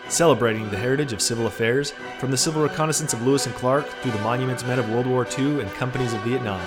Celebrating 0.08 0.70
the 0.70 0.78
heritage 0.78 1.14
of 1.14 1.22
civil 1.22 1.48
affairs, 1.48 1.94
from 2.20 2.30
the 2.30 2.38
civil 2.38 2.62
reconnaissance 2.62 3.14
of 3.14 3.26
Lewis 3.26 3.48
and 3.48 3.56
Clark 3.56 3.88
through 3.88 4.12
the 4.12 4.22
monuments 4.22 4.64
men 4.64 4.78
of 4.78 4.90
World 4.90 5.08
War 5.08 5.28
II 5.38 5.62
and 5.62 5.72
companies 5.72 6.14
of 6.14 6.22
Vietnam. 6.22 6.62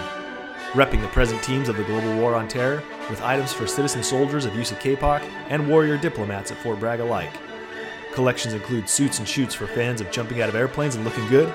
Repping 0.73 1.01
the 1.01 1.09
present 1.09 1.43
teams 1.43 1.69
of 1.69 1.77
the 1.77 1.85
global 1.85 2.17
war 2.17 2.35
on 2.35 2.49
terror, 2.49 2.83
with 3.09 3.23
items 3.23 3.53
for 3.53 3.67
citizen 3.67 4.03
soldiers 4.03 4.45
of 4.45 4.55
USACAPOC 4.55 5.23
and 5.51 5.69
warrior 5.69 5.97
diplomats 5.97 6.51
at 6.51 6.59
Fort 6.59 6.81
Bragg 6.81 7.01
alike. 7.01 7.33
Collections 8.13 8.55
include 8.55 8.89
suits 8.89 9.21
and 9.21 9.29
shoots 9.29 9.55
for 9.55 9.69
fans 9.69 10.01
of 10.01 10.11
jumping 10.11 10.43
out 10.43 10.49
of 10.49 10.57
airplanes 10.57 10.97
and 10.97 11.05
looking 11.05 11.27
good, 11.29 11.53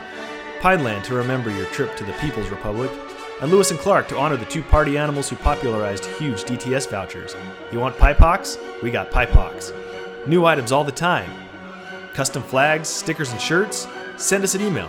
Pineland 0.64 1.04
to 1.04 1.14
remember 1.14 1.52
your 1.52 1.66
trip 1.66 1.94
to 1.98 2.06
the 2.06 2.14
People's 2.14 2.48
Republic, 2.48 2.90
and 3.42 3.52
Lewis 3.52 3.72
and 3.72 3.80
Clark 3.82 4.08
to 4.08 4.18
honor 4.18 4.38
the 4.38 4.46
two 4.46 4.64
party 4.64 4.98
animals 4.98 5.30
who 5.30 5.36
popularized 5.36 6.06
huge 6.06 6.46
DTS 6.46 6.90
vouchers. 6.90 7.36
You 7.74 7.82
want 7.82 7.98
Pipox? 7.98 8.58
We 8.82 8.90
got 8.90 9.12
Pipox. 9.12 9.74
New 10.26 10.46
items 10.46 10.72
all 10.72 10.86
the 10.86 10.92
time. 10.94 11.30
Custom 12.14 12.42
flags, 12.42 12.88
stickers, 12.88 13.34
and 13.34 13.42
shirts? 13.42 13.90
Send 14.16 14.46
us 14.46 14.56
an 14.56 14.62
email. 14.62 14.88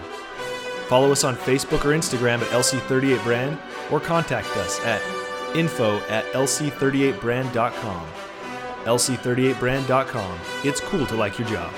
Follow 0.87 1.11
us 1.11 1.25
on 1.25 1.35
Facebook 1.35 1.85
or 1.85 1.89
Instagram 1.89 2.41
at 2.41 2.49
LC38brand 2.51 3.59
or 3.91 3.99
contact 3.99 4.57
us 4.59 4.79
at 4.85 5.03
info 5.57 5.99
at 6.03 6.25
lc38brand.com. 6.27 8.07
lc38brand.com. 8.85 10.39
It's 10.63 10.81
cool 10.83 11.05
to 11.07 11.17
like 11.17 11.37
your 11.37 11.49
job. 11.49 11.75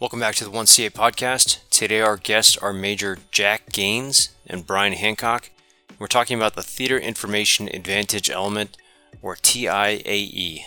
Welcome 0.00 0.20
back 0.20 0.36
to 0.36 0.44
the 0.44 0.52
1CA 0.52 0.92
podcast. 0.92 1.68
Today, 1.70 2.00
our 2.00 2.16
guests 2.16 2.56
are 2.56 2.72
Major 2.72 3.18
Jack 3.32 3.72
Gaines 3.72 4.28
and 4.46 4.64
Brian 4.64 4.92
Hancock. 4.92 5.50
We're 5.98 6.06
talking 6.06 6.36
about 6.36 6.54
the 6.54 6.62
Theater 6.62 6.96
Information 6.96 7.68
Advantage 7.74 8.30
Element, 8.30 8.76
or 9.22 9.34
TIAE. 9.34 10.60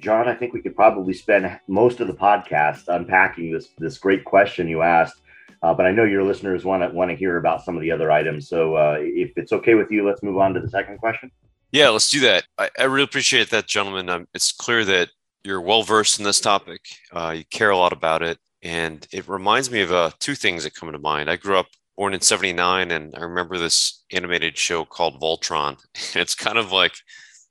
John, 0.00 0.26
I 0.26 0.34
think 0.34 0.52
we 0.52 0.62
could 0.62 0.74
probably 0.74 1.12
spend 1.12 1.60
most 1.68 2.00
of 2.00 2.08
the 2.08 2.12
podcast 2.12 2.88
unpacking 2.88 3.52
this 3.52 3.68
this 3.78 3.98
great 3.98 4.24
question 4.24 4.66
you 4.66 4.82
asked. 4.82 5.22
Uh, 5.62 5.72
but 5.72 5.86
I 5.86 5.92
know 5.92 6.02
your 6.02 6.24
listeners 6.24 6.64
want 6.64 6.82
to 6.82 6.88
want 6.88 7.12
to 7.12 7.16
hear 7.16 7.36
about 7.36 7.62
some 7.62 7.76
of 7.76 7.82
the 7.82 7.92
other 7.92 8.10
items. 8.10 8.48
So 8.48 8.74
uh, 8.74 8.96
if 8.98 9.30
it's 9.36 9.52
okay 9.52 9.74
with 9.74 9.92
you, 9.92 10.04
let's 10.04 10.24
move 10.24 10.38
on 10.38 10.54
to 10.54 10.60
the 10.60 10.68
second 10.68 10.98
question. 10.98 11.30
Yeah, 11.70 11.90
let's 11.90 12.10
do 12.10 12.18
that. 12.18 12.48
I, 12.58 12.70
I 12.76 12.84
really 12.86 13.04
appreciate 13.04 13.50
that, 13.50 13.68
gentlemen. 13.68 14.08
Um, 14.08 14.26
it's 14.34 14.50
clear 14.50 14.84
that 14.86 15.10
you're 15.44 15.60
well 15.60 15.84
versed 15.84 16.18
in 16.18 16.24
this 16.24 16.40
topic. 16.40 16.80
Uh, 17.12 17.32
you 17.36 17.44
care 17.44 17.70
a 17.70 17.76
lot 17.76 17.92
about 17.92 18.22
it 18.22 18.40
and 18.66 19.06
it 19.12 19.28
reminds 19.28 19.70
me 19.70 19.80
of 19.80 19.92
uh, 19.92 20.10
two 20.18 20.34
things 20.34 20.64
that 20.64 20.74
come 20.74 20.90
to 20.90 20.98
mind. 20.98 21.30
I 21.30 21.36
grew 21.36 21.56
up 21.56 21.68
born 21.96 22.14
in 22.14 22.20
79 22.20 22.90
and 22.90 23.14
I 23.16 23.20
remember 23.20 23.58
this 23.58 24.02
animated 24.10 24.58
show 24.58 24.84
called 24.84 25.20
Voltron. 25.20 25.78
It's 26.16 26.34
kind 26.34 26.58
of 26.58 26.72
like 26.72 26.94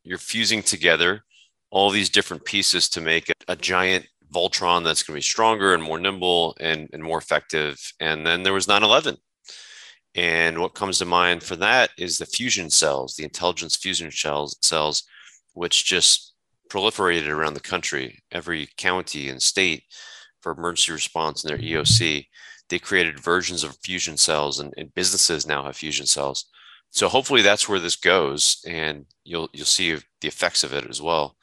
you're 0.03 0.17
fusing 0.17 0.61
together 0.61 1.23
all 1.71 1.89
these 1.89 2.09
different 2.09 2.43
pieces 2.43 2.89
to 2.89 3.01
make 3.01 3.29
a, 3.29 3.33
a 3.47 3.55
giant 3.55 4.07
Voltron 4.33 4.83
that's 4.83 5.03
going 5.03 5.13
to 5.13 5.19
be 5.19 5.33
stronger 5.33 5.73
and 5.73 5.81
more 5.81 5.99
nimble 5.99 6.53
and, 6.59 6.89
and 6.91 7.01
more 7.01 7.17
effective. 7.17 7.79
And 8.01 8.27
then 8.27 8.43
there 8.43 8.53
was 8.53 8.67
9 8.67 8.83
11. 8.83 9.15
And 10.15 10.59
what 10.59 10.75
comes 10.75 10.97
to 10.99 11.05
mind 11.05 11.43
for 11.43 11.55
that 11.55 11.91
is 11.97 12.17
the 12.17 12.25
fusion 12.25 12.69
cells, 12.69 13.15
the 13.15 13.23
intelligence 13.23 13.77
fusion 13.77 14.11
cells, 14.11 14.57
cells 14.61 15.03
which 15.53 15.85
just 15.85 16.33
proliferated 16.69 17.29
around 17.29 17.53
the 17.53 17.61
country, 17.61 18.19
every 18.33 18.67
county 18.75 19.29
and 19.29 19.41
state 19.41 19.83
for 20.45 20.51
emergency 20.51 20.91
response 20.91 21.43
in 21.43 21.47
their 21.47 21.57
EOC. 21.57 22.27
They 22.69 22.77
created 22.77 23.19
versions 23.19 23.63
of 23.63 23.75
fusion 23.83 24.15
cells, 24.15 24.59
and, 24.59 24.71
and 24.77 24.93
businesses 24.93 25.47
now 25.47 25.63
have 25.63 25.75
fusion 25.75 26.05
cells. 26.05 26.45
So 26.91 27.09
hopefully 27.09 27.41
that's 27.41 27.67
where 27.67 27.79
this 27.79 27.95
goes, 27.95 28.63
and 28.67 29.07
you'll 29.23 29.49
you'll 29.53 29.65
see 29.65 29.95
the 30.21 30.27
effects 30.27 30.63
of 30.63 30.71
it 30.71 30.87
as 30.87 31.01
well. 31.01 31.35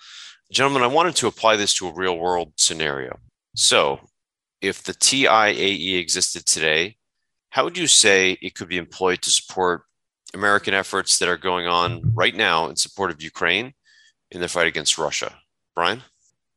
Gentlemen, 0.53 0.85
I 0.85 0.87
wanted 0.87 1.17
to 1.17 1.27
apply 1.27 1.57
this 1.57 1.75
to 1.75 1.89
a 1.89 1.95
real 1.95 2.17
world 2.17 2.53
scenario. 2.57 3.19
So, 3.57 3.99
if 4.61 4.85
the 4.85 4.95
TIAE 4.95 5.99
existed 5.99 6.47
today, 6.47 6.97
how 7.51 7.65
would 7.65 7.77
you 7.77 7.89
say 7.89 8.39
it 8.41 8.55
could 8.55 8.69
be 8.69 8.79
employed 8.79 9.21
to 9.23 9.31
support 9.31 9.83
American 10.33 10.75
efforts 10.75 11.19
that 11.19 11.29
are 11.29 11.37
going 11.37 11.67
on 11.67 12.03
right 12.15 12.37
now 12.37 12.69
in 12.69 12.77
support 12.77 13.11
of 13.11 13.21
Ukraine 13.21 13.75
in 14.31 14.41
the 14.41 14.49
fight 14.49 14.69
against 14.69 14.97
Russia? 14.97 15.35
Brian? 15.75 16.03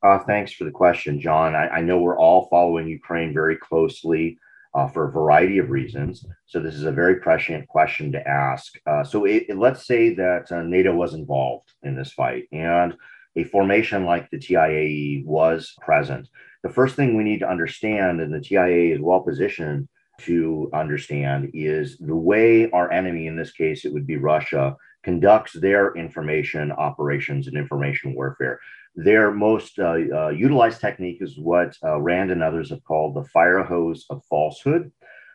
Uh, 0.03 0.19
thanks 0.19 0.51
for 0.51 0.65
the 0.65 0.71
question, 0.71 1.19
John. 1.19 1.55
I, 1.55 1.67
I, 1.67 1.81
know 1.81 1.99
we're 1.99 2.19
all 2.19 2.47
following 2.49 2.87
Ukraine 2.87 3.33
very 3.33 3.55
closely 3.55 4.37
uh, 4.75 4.87
for 4.87 5.07
a 5.07 5.11
variety 5.11 5.57
of 5.57 5.69
reasons. 5.69 6.25
So 6.45 6.59
this 6.59 6.75
is 6.75 6.83
a 6.83 6.91
very 6.91 7.15
prescient 7.15 7.67
question 7.67 8.11
to 8.11 8.27
ask. 8.27 8.73
Uh, 8.85 9.03
so 9.03 9.25
it, 9.25 9.45
it, 9.49 9.57
let's 9.57 9.87
say 9.87 10.13
that 10.15 10.51
uh, 10.51 10.61
NATO 10.61 10.93
was 10.93 11.13
involved 11.13 11.71
in 11.83 11.95
this 11.95 12.11
fight 12.11 12.47
and 12.51 12.93
a 13.37 13.45
formation 13.45 14.05
like 14.05 14.29
the 14.29 14.37
TIAE 14.37 15.25
was 15.25 15.73
present. 15.81 16.27
The 16.63 16.69
first 16.69 16.95
thing 16.95 17.15
we 17.15 17.23
need 17.23 17.39
to 17.39 17.49
understand, 17.49 18.21
and 18.21 18.33
the 18.33 18.39
TIAE 18.39 18.95
is 18.95 19.01
well 19.01 19.21
positioned 19.21 19.87
to 20.21 20.69
understand, 20.73 21.51
is 21.53 21.97
the 21.97 22.15
way 22.15 22.69
our 22.71 22.91
enemy, 22.91 23.27
in 23.27 23.35
this 23.35 23.51
case, 23.51 23.85
it 23.85 23.93
would 23.93 24.07
be 24.07 24.17
Russia, 24.17 24.75
conducts 25.03 25.53
their 25.53 25.93
information 25.95 26.71
operations 26.71 27.47
and 27.47 27.57
information 27.57 28.15
warfare. 28.15 28.59
Their 28.95 29.31
most 29.31 29.77
uh, 29.77 29.97
uh, 30.13 30.29
utilized 30.29 30.79
technique 30.79 31.17
is 31.21 31.37
what 31.37 31.75
uh, 31.83 31.99
Rand 31.99 32.31
and 32.31 32.41
others 32.41 32.69
have 32.69 32.83
called 32.83 33.15
the 33.15 33.25
fire 33.29 33.63
hose 33.63 34.05
of 34.09 34.23
falsehood, 34.29 34.91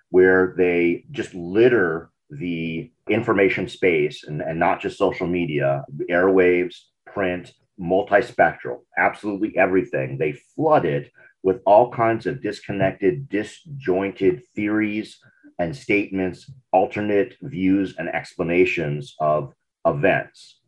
where 0.08 0.54
they 0.56 1.04
just 1.10 1.34
litter 1.34 2.10
the 2.30 2.90
information 3.08 3.68
space 3.68 4.24
and, 4.24 4.40
and 4.40 4.58
not 4.58 4.80
just 4.80 4.98
social 4.98 5.26
media, 5.26 5.84
airwaves, 6.10 6.76
print, 7.06 7.52
multispectral, 7.78 8.78
absolutely 8.98 9.56
everything. 9.56 10.16
They 10.16 10.32
flood 10.32 10.86
it 10.86 11.10
with 11.42 11.60
all 11.66 11.90
kinds 11.90 12.26
of 12.26 12.42
disconnected, 12.42 13.28
disjointed 13.28 14.42
theories 14.54 15.18
and 15.58 15.74
statements, 15.74 16.50
alternate 16.72 17.36
views 17.42 17.94
and 17.98 18.08
explanations 18.08 19.16
of 19.20 19.52
events. 19.86 20.59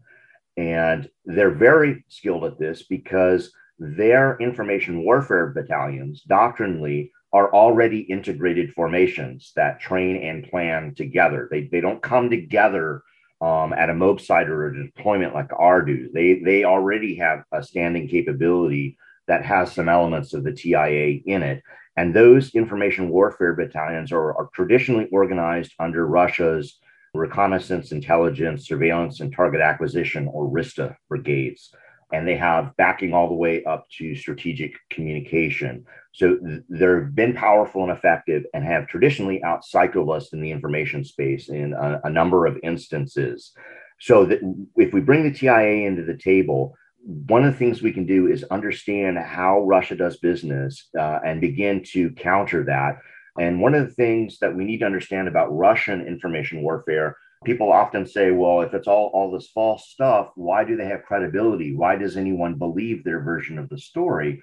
And 0.57 1.09
they're 1.25 1.51
very 1.51 2.05
skilled 2.09 2.45
at 2.45 2.59
this 2.59 2.83
because 2.83 3.53
their 3.79 4.37
information 4.38 5.05
warfare 5.05 5.49
battalions 5.49 6.23
doctrinally 6.23 7.11
are 7.33 7.53
already 7.53 8.01
integrated 8.01 8.73
formations 8.75 9.53
that 9.57 9.81
train 9.81 10.23
and 10.23 10.49
plan 10.51 10.95
together. 10.95 11.49
They, 11.51 11.69
they 11.73 11.81
don't 11.81 12.03
come 12.03 12.29
together 12.29 13.03
um, 13.41 13.73
at 13.73 13.91
a 13.91 13.95
MOB 13.95 14.21
site 14.21 14.49
or 14.49 14.67
a 14.67 14.87
deployment 14.87 15.35
like 15.35 15.51
our 15.59 15.83
do. 15.83 16.11
They, 16.12 16.41
they 16.41 16.65
already 16.65 17.17
have 17.17 17.43
a 17.51 17.62
standing 17.62 18.07
capability 18.07 18.99
that 19.27 19.45
has 19.45 19.73
some 19.73 19.88
elements 19.88 20.35
of 20.35 20.45
the 20.45 20.53
TIA 20.53 21.21
in 21.25 21.43
it. 21.43 21.62
And 21.97 22.15
those 22.15 22.55
information 22.55 23.09
warfare 23.09 23.55
battalions 23.55 24.12
are, 24.12 24.35
are 24.35 24.49
traditionally 24.55 25.09
organized 25.11 25.73
under 25.79 26.07
Russia's 26.07 26.79
reconnaissance, 27.14 27.92
intelligence, 27.92 28.66
surveillance, 28.66 29.20
and 29.20 29.35
target 29.35 29.61
acquisition, 29.61 30.29
or 30.29 30.48
RISTA 30.48 30.96
brigades. 31.09 31.70
And 32.12 32.27
they 32.27 32.37
have 32.37 32.77
backing 32.77 33.14
all 33.14 33.29
the 33.29 33.35
way 33.35 33.64
up 33.64 33.87
to 33.98 34.14
strategic 34.14 34.75
communication. 34.90 35.85
So 36.12 36.37
th- 36.37 36.61
they've 36.68 37.14
been 37.14 37.35
powerful 37.35 37.83
and 37.83 37.92
effective 37.92 38.44
and 38.53 38.64
have 38.64 38.87
traditionally 38.87 39.42
outcycled 39.42 40.11
us 40.11 40.33
in 40.33 40.40
the 40.40 40.51
information 40.51 41.05
space 41.05 41.48
in 41.48 41.72
a, 41.72 42.01
a 42.05 42.11
number 42.11 42.46
of 42.46 42.59
instances. 42.62 43.53
So 43.98 44.27
that 44.27 44.40
if 44.77 44.92
we 44.92 45.01
bring 45.01 45.22
the 45.22 45.33
TIA 45.33 45.87
into 45.87 46.05
the 46.05 46.16
table, 46.16 46.75
one 47.05 47.44
of 47.44 47.53
the 47.53 47.59
things 47.59 47.83
we 47.83 47.92
can 47.92 48.07
do 48.07 48.29
is 48.29 48.44
understand 48.44 49.18
how 49.18 49.61
Russia 49.62 49.96
does 49.96 50.18
business 50.18 50.88
uh, 50.98 51.18
and 51.25 51.40
begin 51.40 51.83
to 51.92 52.11
counter 52.12 52.64
that. 52.64 52.98
And 53.38 53.61
one 53.61 53.75
of 53.75 53.87
the 53.87 53.95
things 53.95 54.38
that 54.40 54.55
we 54.55 54.64
need 54.64 54.79
to 54.79 54.87
understand 54.87 55.29
about 55.29 55.57
Russian 55.57 56.07
information 56.07 56.62
warfare, 56.62 57.16
people 57.45 57.73
often 57.73 58.07
say, 58.07 58.31
well, 58.31 58.61
if 58.61 58.75
it's 58.75 58.87
all, 58.87 59.11
all 59.14 59.31
this 59.31 59.49
false 59.49 59.88
stuff, 59.88 60.31
why 60.35 60.64
do 60.64 60.77
they 60.77 60.87
have 60.87 61.05
credibility? 61.05 61.75
Why 61.75 61.97
does 61.97 62.16
anyone 62.16 62.59
believe 62.59 63.05
their 63.05 63.21
version 63.21 63.59
of 63.59 63.68
the 63.68 63.79
story? 63.79 64.42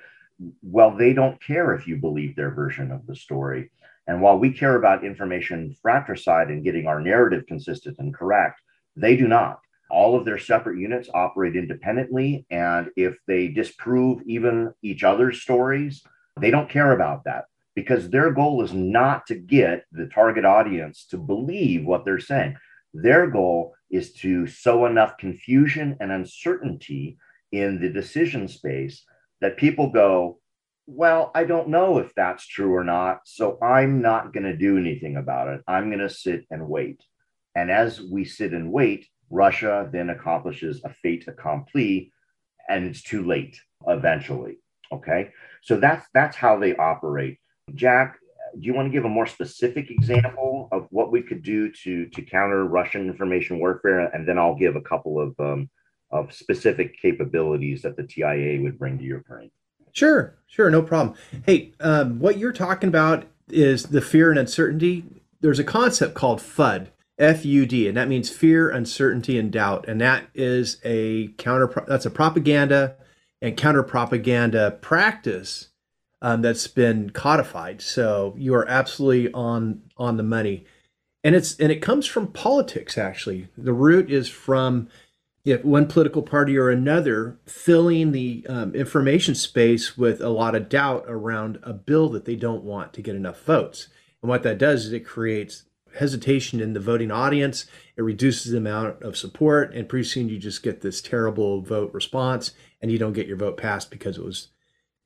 Well, 0.64 0.96
they 0.96 1.14
don't 1.14 1.42
care 1.42 1.76
if 1.76 1.88
you 1.88 1.98
believe 1.98 2.36
their 2.36 2.52
version 2.52 2.92
of 2.92 3.06
the 3.06 3.16
story. 3.16 3.72
And 4.08 4.22
while 4.22 4.40
we 4.40 4.52
care 4.52 4.76
about 4.76 5.06
information 5.06 5.76
fratricide 5.82 6.50
and 6.50 6.64
getting 6.64 6.88
our 6.88 7.00
narrative 7.00 7.46
consistent 7.48 7.98
and 8.00 8.14
correct, 8.14 8.60
they 8.96 9.16
do 9.16 9.28
not 9.28 9.60
all 9.92 10.16
of 10.16 10.24
their 10.24 10.38
separate 10.38 10.80
units 10.80 11.10
operate 11.14 11.56
independently. 11.56 12.46
And 12.50 12.90
if 12.96 13.18
they 13.28 13.48
disprove 13.48 14.22
even 14.26 14.74
each 14.82 15.04
other's 15.04 15.42
stories, 15.42 16.04
they 16.40 16.52
don't 16.52 16.70
care 16.70 16.92
about 16.92 17.24
that 17.26 17.46
because 17.80 18.10
their 18.10 18.32
goal 18.32 18.62
is 18.62 18.74
not 18.74 19.26
to 19.26 19.36
get 19.36 19.86
the 19.94 20.08
target 20.08 20.44
audience 20.44 21.06
to 21.06 21.18
believe 21.18 21.86
what 21.86 22.04
they're 22.04 22.20
saying. 22.20 22.58
Their 22.94 23.28
goal 23.28 23.74
is 23.90 24.12
to 24.16 24.48
sow 24.48 24.86
enough 24.86 25.18
confusion 25.18 25.96
and 26.02 26.12
uncertainty 26.12 27.18
in 27.54 27.80
the 27.80 27.90
decision 27.90 28.50
space 28.50 29.06
that 29.40 29.56
people 29.56 29.92
go, 29.92 30.40
Well, 30.88 31.32
I 31.34 31.46
don't 31.46 31.70
know 31.70 32.00
if 32.00 32.14
that's 32.16 32.46
true 32.46 32.76
or 32.76 32.84
not. 32.84 33.22
So 33.24 33.58
I'm 33.62 34.02
not 34.02 34.34
going 34.34 34.44
to 34.44 34.58
do 34.58 34.78
anything 34.78 35.16
about 35.16 35.48
it. 35.48 35.62
I'm 35.66 35.88
going 35.88 36.00
to 36.00 36.10
sit 36.10 36.46
and 36.52 36.68
wait. 36.68 37.02
And 37.56 37.72
as 37.72 38.02
we 38.02 38.26
sit 38.26 38.52
and 38.52 38.74
wait, 38.74 39.08
Russia 39.30 39.88
then 39.90 40.10
accomplishes 40.10 40.82
a 40.84 40.94
fait 41.02 41.28
accompli, 41.28 42.12
and 42.68 42.86
it's 42.86 43.04
too 43.04 43.26
late 43.26 43.58
eventually. 43.88 44.58
Okay, 44.92 45.32
so 45.62 45.80
that's 45.80 46.06
that's 46.14 46.36
how 46.36 46.60
they 46.60 46.76
operate. 46.76 47.38
Jack, 47.76 48.18
do 48.54 48.66
you 48.66 48.74
want 48.74 48.88
to 48.88 48.92
give 48.92 49.06
a 49.06 49.10
more 49.10 49.28
specific 49.28 49.92
example 49.92 50.70
of 50.72 50.88
what 50.90 51.12
we 51.12 51.22
could 51.22 51.44
do 51.44 51.72
to 51.72 52.08
to 52.08 52.22
counter 52.22 52.66
Russian 52.66 53.08
information 53.08 53.60
warfare, 53.60 54.08
and 54.08 54.28
then 54.28 54.38
I'll 54.38 54.56
give 54.56 54.76
a 54.76 54.82
couple 54.82 55.20
of 55.20 55.40
um, 55.40 55.70
of 56.12 56.34
specific 56.34 57.00
capabilities 57.00 57.84
that 57.84 57.96
the 57.96 58.04
TIA 58.04 58.62
would 58.62 58.80
bring 58.80 58.98
to 58.98 59.04
your 59.04 59.18
Ukraine. 59.18 59.52
Sure, 59.92 60.36
sure, 60.48 60.70
no 60.70 60.82
problem. 60.82 61.16
Hey, 61.46 61.74
um, 61.80 62.20
what 62.20 62.38
you're 62.38 62.54
talking 62.54 62.90
about 62.90 63.26
is 63.50 63.84
the 63.88 64.02
fear 64.02 64.30
and 64.30 64.40
uncertainty. 64.40 65.04
There's 65.42 65.60
a 65.60 65.64
concept 65.64 66.14
called 66.14 66.40
FUD, 66.40 66.88
FUD, 67.20 67.88
and 67.88 67.98
that 67.98 68.08
means 68.08 68.30
fear, 68.30 68.70
uncertainty, 68.70 69.38
and 69.40 69.52
doubt. 69.52 69.88
And 69.88 70.00
that 70.02 70.26
is 70.34 70.78
a 70.84 71.30
counter. 71.38 71.84
That's 71.88 72.06
a 72.06 72.12
propaganda 72.12 72.96
and 73.42 73.58
counter 73.58 73.84
propaganda 73.84 74.72
practice 74.82 75.69
um, 76.22 76.42
that's 76.42 76.68
been 76.68 77.10
codified. 77.10 77.82
So 77.82 78.36
you 78.38 78.54
are 78.56 78.68
absolutely 78.70 79.32
on 79.34 79.82
on 79.98 80.18
the 80.18 80.24
money, 80.24 80.66
and 81.24 81.36
it's 81.36 81.58
and 81.60 81.72
it 81.72 81.82
comes 81.82 82.06
from 82.06 82.32
politics. 82.32 82.98
Actually, 82.98 83.48
the 83.58 83.74
root 83.74 84.12
is 84.12 84.30
from 84.30 84.90
if 85.46 85.64
one 85.64 85.88
political 85.88 86.22
party 86.22 86.58
or 86.58 86.70
another 86.70 87.40
filling 87.46 88.12
the 88.12 88.46
um, 88.50 88.76
information 88.76 89.34
space 89.34 89.98
with 89.98 90.22
a 90.22 90.30
lot 90.30 90.56
of 90.56 90.70
doubt 90.70 91.06
around 91.08 91.60
a 91.64 91.74
bill 91.74 92.10
that 92.10 92.26
they 92.26 92.36
don't 92.36 92.64
want 92.64 92.94
to 92.94 93.02
get 93.02 93.16
enough 93.16 93.44
votes. 93.44 93.88
And 94.22 94.30
what 94.30 94.44
that 94.44 94.58
does 94.58 94.86
is 94.86 94.94
it 94.94 95.06
creates 95.06 95.64
hesitation 95.96 96.60
in 96.60 96.74
the 96.74 96.80
voting 96.80 97.12
audience. 97.12 97.66
It 97.96 98.02
reduces 98.02 98.52
the 98.52 98.58
amount 98.58 99.02
of 99.02 99.18
support, 99.18 99.74
and 99.74 99.90
pretty 99.90 100.08
soon 100.08 100.30
you 100.30 100.38
just 100.38 100.62
get 100.62 100.82
this 100.82 101.02
terrible 101.02 101.62
vote 101.62 101.94
response, 101.94 102.52
and 102.82 102.92
you 102.92 102.98
don't 102.98 103.14
get 103.14 103.28
your 103.28 103.38
vote 103.38 103.58
passed 103.58 103.90
because 103.90 104.18
it 104.18 104.24
was, 104.24 104.50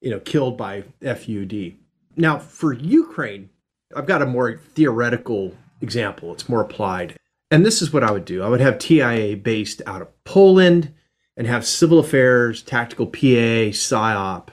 you 0.04 0.12
know, 0.12 0.20
killed 0.20 0.58
by 0.58 0.84
FUD. 1.02 1.78
Now, 2.18 2.38
for 2.38 2.74
Ukraine, 2.74 3.50
I've 3.96 4.06
got 4.06 4.22
a 4.22 4.28
more 4.28 4.58
theoretical 4.58 5.56
example. 5.82 6.34
It's 6.34 6.50
more 6.50 6.62
applied. 6.62 7.16
And 7.50 7.66
this 7.66 7.82
is 7.82 7.94
what 7.94 8.04
I 8.04 8.12
would 8.12 8.26
do. 8.26 8.44
I 8.44 8.50
would 8.50 8.60
have 8.60 8.78
TIA 8.78 9.38
based 9.38 9.82
out 9.88 10.02
of 10.02 10.24
Poland 10.26 10.94
and 11.38 11.48
have 11.48 11.66
civil 11.66 12.00
affairs, 12.00 12.62
tactical 12.62 13.08
PA, 13.08 13.72
PSYOP 13.72 14.50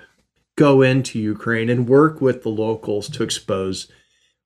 go 0.57 0.83
into 0.83 1.19
Ukraine 1.19 1.69
and 1.71 1.89
work 1.89 2.21
with 2.21 2.43
the 2.43 2.51
locals 2.51 3.09
to 3.09 3.23
expose 3.23 3.91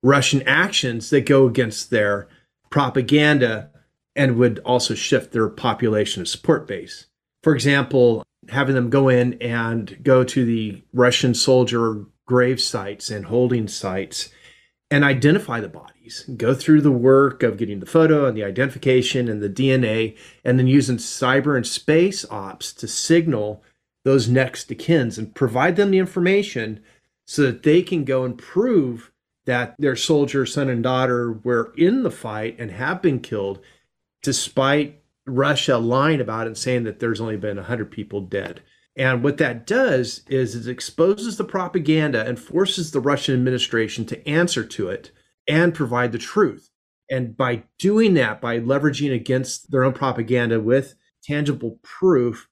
Russian 0.01 0.41
actions 0.43 1.09
that 1.09 1.25
go 1.25 1.45
against 1.45 1.89
their 1.89 2.27
propaganda 2.69 3.69
and 4.15 4.37
would 4.37 4.59
also 4.59 4.95
shift 4.95 5.33
their 5.33 5.49
population 5.49 6.21
of 6.21 6.27
support 6.27 6.67
base. 6.67 7.07
For 7.43 7.53
example, 7.53 8.24
having 8.49 8.75
them 8.75 8.89
go 8.89 9.09
in 9.09 9.33
and 9.41 9.97
go 10.03 10.23
to 10.23 10.45
the 10.45 10.83
Russian 10.93 11.33
soldier 11.33 12.05
grave 12.25 12.59
sites 12.59 13.09
and 13.09 13.25
holding 13.25 13.67
sites 13.67 14.29
and 14.91 15.03
identify 15.03 15.59
the 15.59 15.67
bodies, 15.67 16.29
go 16.37 16.53
through 16.53 16.81
the 16.81 16.91
work 16.91 17.43
of 17.43 17.57
getting 17.57 17.79
the 17.79 17.85
photo 17.85 18.25
and 18.25 18.37
the 18.37 18.43
identification 18.43 19.27
and 19.27 19.41
the 19.41 19.49
DNA, 19.49 20.15
and 20.43 20.59
then 20.59 20.67
using 20.67 20.97
cyber 20.97 21.55
and 21.55 21.65
space 21.65 22.23
ops 22.29 22.71
to 22.73 22.87
signal 22.87 23.63
those 24.03 24.29
next 24.29 24.65
to 24.65 24.75
kins 24.75 25.17
and 25.17 25.33
provide 25.33 25.75
them 25.75 25.91
the 25.91 25.97
information 25.97 26.79
so 27.25 27.41
that 27.41 27.63
they 27.63 27.81
can 27.81 28.05
go 28.05 28.23
and 28.23 28.37
prove 28.37 29.11
that 29.45 29.75
their 29.79 29.95
soldier, 29.95 30.45
son 30.45 30.69
and 30.69 30.83
daughter, 30.83 31.31
were 31.31 31.73
in 31.75 32.03
the 32.03 32.11
fight 32.11 32.55
and 32.59 32.71
have 32.71 33.01
been 33.01 33.19
killed, 33.19 33.59
despite 34.21 35.01
Russia 35.27 35.77
lying 35.77 36.21
about 36.21 36.45
it 36.45 36.47
and 36.47 36.57
saying 36.57 36.83
that 36.83 36.99
there's 36.99 37.21
only 37.21 37.37
been 37.37 37.57
100 37.57 37.91
people 37.91 38.21
dead. 38.21 38.61
And 38.97 39.23
what 39.23 39.37
that 39.37 39.67
does 39.67 40.23
is 40.27 40.55
it 40.55 40.71
exposes 40.71 41.37
the 41.37 41.43
propaganda 41.43 42.25
and 42.25 42.39
forces 42.39 42.91
the 42.91 43.01
Russian 43.01 43.33
administration 43.35 44.05
to 44.05 44.27
answer 44.27 44.63
to 44.63 44.89
it 44.89 45.11
and 45.47 45.73
provide 45.73 46.11
the 46.11 46.17
truth. 46.17 46.69
And 47.09 47.35
by 47.35 47.63
doing 47.77 48.13
that, 48.15 48.41
by 48.41 48.59
leveraging 48.59 49.13
against 49.13 49.69
their 49.69 49.83
own 49.83 49.93
propaganda 49.93 50.59
with 50.59 50.95
tangible 51.23 51.79
proof, 51.83 52.47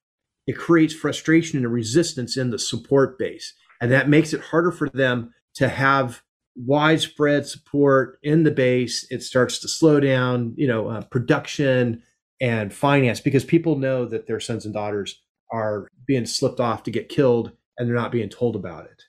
it 0.46 0.58
creates 0.58 0.94
frustration 0.94 1.60
and 1.60 1.72
resistance 1.72 2.36
in 2.36 2.50
the 2.50 2.60
support 2.60 3.18
base. 3.18 3.54
And 3.80 3.92
that 3.92 4.10
makes 4.10 4.34
it 4.34 4.42
harder 4.42 4.72
for 4.72 4.90
them 4.90 5.34
to 5.56 5.70
have 5.70 6.22
widespread 6.56 7.48
support 7.48 8.20
in 8.22 8.44
the 8.44 8.52
base, 8.52 9.08
it 9.10 9.24
starts 9.24 9.60
to 9.60 9.68
slow 9.68 10.00
down, 10.00 10.54
you 10.56 10.68
know, 10.68 10.88
uh, 10.88 11.02
production 11.06 12.04
and 12.44 12.74
finance 12.74 13.22
because 13.22 13.46
people 13.46 13.78
know 13.78 14.04
that 14.06 14.28
their 14.28 14.40
sons 14.42 14.66
and 14.66 14.74
daughters 14.74 15.22
are 15.50 15.88
being 16.06 16.26
slipped 16.26 16.60
off 16.60 16.84
to 16.84 16.92
get 16.92 17.08
killed 17.08 17.54
and 17.78 17.88
they're 17.88 17.96
not 17.96 18.12
being 18.12 18.28
told 18.28 18.58
about 18.58 18.84
it. 18.84 19.02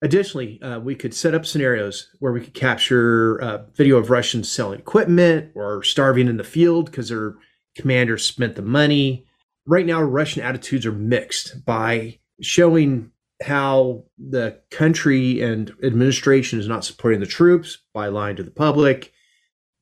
Additionally, 0.00 0.60
uh, 0.62 0.78
we 0.80 0.94
could 0.94 1.12
set 1.12 1.34
up 1.34 1.44
scenarios 1.44 2.08
where 2.18 2.32
we 2.32 2.40
could 2.40 2.54
capture 2.54 3.42
uh, 3.42 3.58
video 3.74 3.98
of 3.98 4.08
Russians 4.08 4.50
selling 4.50 4.78
equipment 4.78 5.50
or 5.54 5.82
starving 5.82 6.28
in 6.28 6.38
the 6.38 6.44
field 6.44 6.86
because 6.86 7.10
their 7.10 7.34
commanders 7.76 8.24
spent 8.24 8.54
the 8.54 8.62
money. 8.62 9.26
Right 9.66 9.84
now, 9.84 10.00
Russian 10.00 10.42
attitudes 10.42 10.86
are 10.86 10.92
mixed 10.92 11.66
by 11.66 12.20
showing 12.40 13.10
how 13.42 14.04
the 14.16 14.60
country 14.70 15.42
and 15.42 15.70
administration 15.82 16.58
is 16.58 16.68
not 16.68 16.86
supporting 16.86 17.20
the 17.20 17.26
troops 17.26 17.78
by 17.92 18.08
lying 18.08 18.36
to 18.36 18.42
the 18.42 18.50
public 18.50 19.12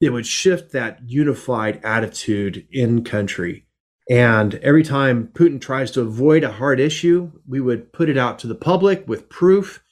it 0.00 0.10
would 0.10 0.26
shift 0.26 0.72
that 0.72 1.00
unified 1.04 1.80
attitude 1.84 2.66
in 2.70 3.04
country. 3.04 3.66
And 4.08 4.54
every 4.56 4.84
time 4.84 5.30
Putin 5.32 5.60
tries 5.60 5.90
to 5.92 6.02
avoid 6.02 6.44
a 6.44 6.52
hard 6.52 6.78
issue, 6.78 7.32
we 7.46 7.60
would 7.60 7.92
put 7.92 8.08
it 8.08 8.16
out 8.18 8.38
to 8.40 8.46
the 8.46 8.54
public 8.54 9.06
with 9.08 9.28
proof, 9.28 9.82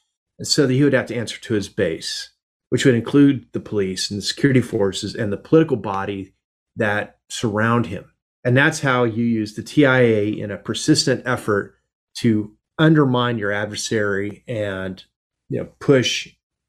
so 0.42 0.66
that 0.66 0.72
he 0.72 0.82
would 0.82 0.92
have 0.92 1.06
to 1.06 1.16
answer 1.16 1.40
to 1.40 1.54
his 1.54 1.68
base, 1.68 2.30
which 2.70 2.84
would 2.84 2.94
include 2.94 3.46
the 3.52 3.60
police 3.60 4.10
and 4.10 4.18
the 4.18 4.22
security 4.24 4.60
forces 4.60 5.14
and 5.14 5.32
the 5.32 5.36
political 5.36 5.76
body 5.76 6.34
that 6.76 7.18
surround 7.28 7.86
him. 7.86 8.10
And 8.44 8.56
that's 8.56 8.80
how 8.80 9.04
you 9.04 9.24
use 9.24 9.54
the 9.54 9.62
TIA 9.62 10.42
in 10.42 10.50
a 10.50 10.58
persistent 10.58 11.22
effort 11.26 11.76
to 12.18 12.52
undermine 12.78 13.38
your 13.38 13.52
adversary 13.52 14.44
and 14.46 15.02
you 15.48 15.60
know, 15.60 15.68
push 15.78 16.28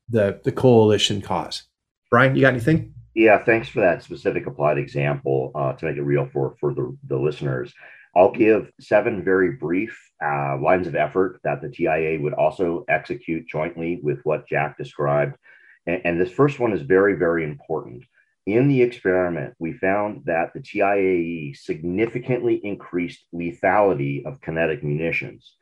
the 0.09 0.39
the 0.43 0.51
coalition 0.51 1.21
cause. 1.21 1.63
Brian, 2.11 2.35
you 2.35 2.41
got 2.41 2.53
anything? 2.53 2.94
Yeah, 3.15 3.41
thanks 3.41 3.69
for 3.69 3.79
that 3.79 4.03
specific 4.03 4.45
applied 4.45 4.77
example 4.77 5.51
uh, 5.55 5.71
to 5.73 5.85
make 5.85 5.95
it 5.95 6.03
real 6.03 6.27
for 6.33 6.55
for 6.59 6.73
the, 6.73 6.95
the 7.07 7.17
listeners. 7.17 7.73
I'll 8.13 8.31
give 8.31 8.71
seven 8.79 9.23
very 9.23 9.53
brief 9.53 9.97
uh, 10.23 10.57
lines 10.61 10.85
of 10.85 10.95
effort 10.95 11.39
that 11.43 11.61
the 11.61 11.69
TIA 11.69 12.19
would 12.19 12.33
also 12.33 12.83
execute 12.89 13.47
jointly 13.47 13.99
with 14.03 14.19
what 14.23 14.47
Jack 14.47 14.77
described. 14.77 15.37
And, 15.85 16.01
and 16.03 16.21
this 16.21 16.31
first 16.31 16.59
one 16.59 16.73
is 16.73 16.81
very, 16.81 17.15
very 17.15 17.45
important. 17.45 18.03
In 18.45 18.67
the 18.67 18.81
experiment, 18.81 19.55
we 19.59 19.73
found 19.73 20.23
that 20.25 20.53
the 20.53 20.59
TIAE 20.59 21.57
significantly 21.57 22.61
increased 22.63 23.25
lethality 23.33 24.25
of 24.25 24.41
kinetic 24.41 24.83
munitions. 24.83 25.53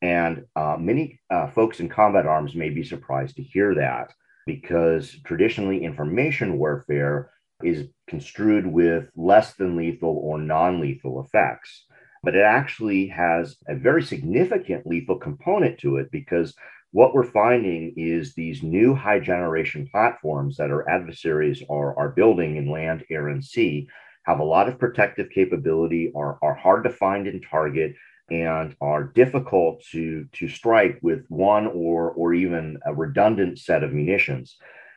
And 0.00 0.44
uh, 0.56 0.76
many 0.78 1.20
uh, 1.28 1.48
folks 1.48 1.80
in 1.80 1.88
combat 1.88 2.26
arms 2.26 2.54
may 2.54 2.70
be 2.70 2.82
surprised 2.82 3.36
to 3.36 3.42
hear 3.42 3.74
that 3.74 4.12
because 4.50 5.16
traditionally 5.24 5.84
information 5.84 6.58
warfare 6.58 7.30
is 7.62 7.86
construed 8.08 8.66
with 8.66 9.08
less 9.14 9.54
than 9.54 9.76
lethal 9.76 10.20
or 10.24 10.38
non 10.38 10.80
lethal 10.80 11.24
effects. 11.24 11.86
But 12.24 12.34
it 12.34 12.42
actually 12.42 13.06
has 13.06 13.56
a 13.68 13.76
very 13.76 14.02
significant 14.02 14.86
lethal 14.86 15.18
component 15.18 15.78
to 15.78 15.98
it 15.98 16.10
because 16.10 16.54
what 16.90 17.14
we're 17.14 17.22
finding 17.22 17.94
is 17.96 18.34
these 18.34 18.64
new 18.64 18.92
high 18.92 19.20
generation 19.20 19.88
platforms 19.92 20.56
that 20.56 20.72
our 20.72 20.88
adversaries 20.90 21.62
are, 21.70 21.96
are 21.96 22.08
building 22.08 22.56
in 22.56 22.68
land, 22.68 23.04
air, 23.08 23.28
and 23.28 23.44
sea 23.44 23.88
have 24.24 24.40
a 24.40 24.44
lot 24.44 24.68
of 24.68 24.78
protective 24.80 25.30
capability, 25.30 26.12
are, 26.16 26.38
are 26.42 26.54
hard 26.54 26.82
to 26.84 26.90
find 26.90 27.28
and 27.28 27.44
target, 27.48 27.94
and 28.30 28.76
are 28.80 29.04
difficult 29.04 29.82
to, 29.92 30.26
to 30.32 30.48
strike 30.48 30.98
with 31.02 31.24
one 31.28 31.66
or, 31.66 32.10
or 32.12 32.32
even 32.34 32.78
a 32.86 32.94
redundant 32.94 33.58
set 33.58 33.82
of 33.82 33.92
munitions. 33.92 34.56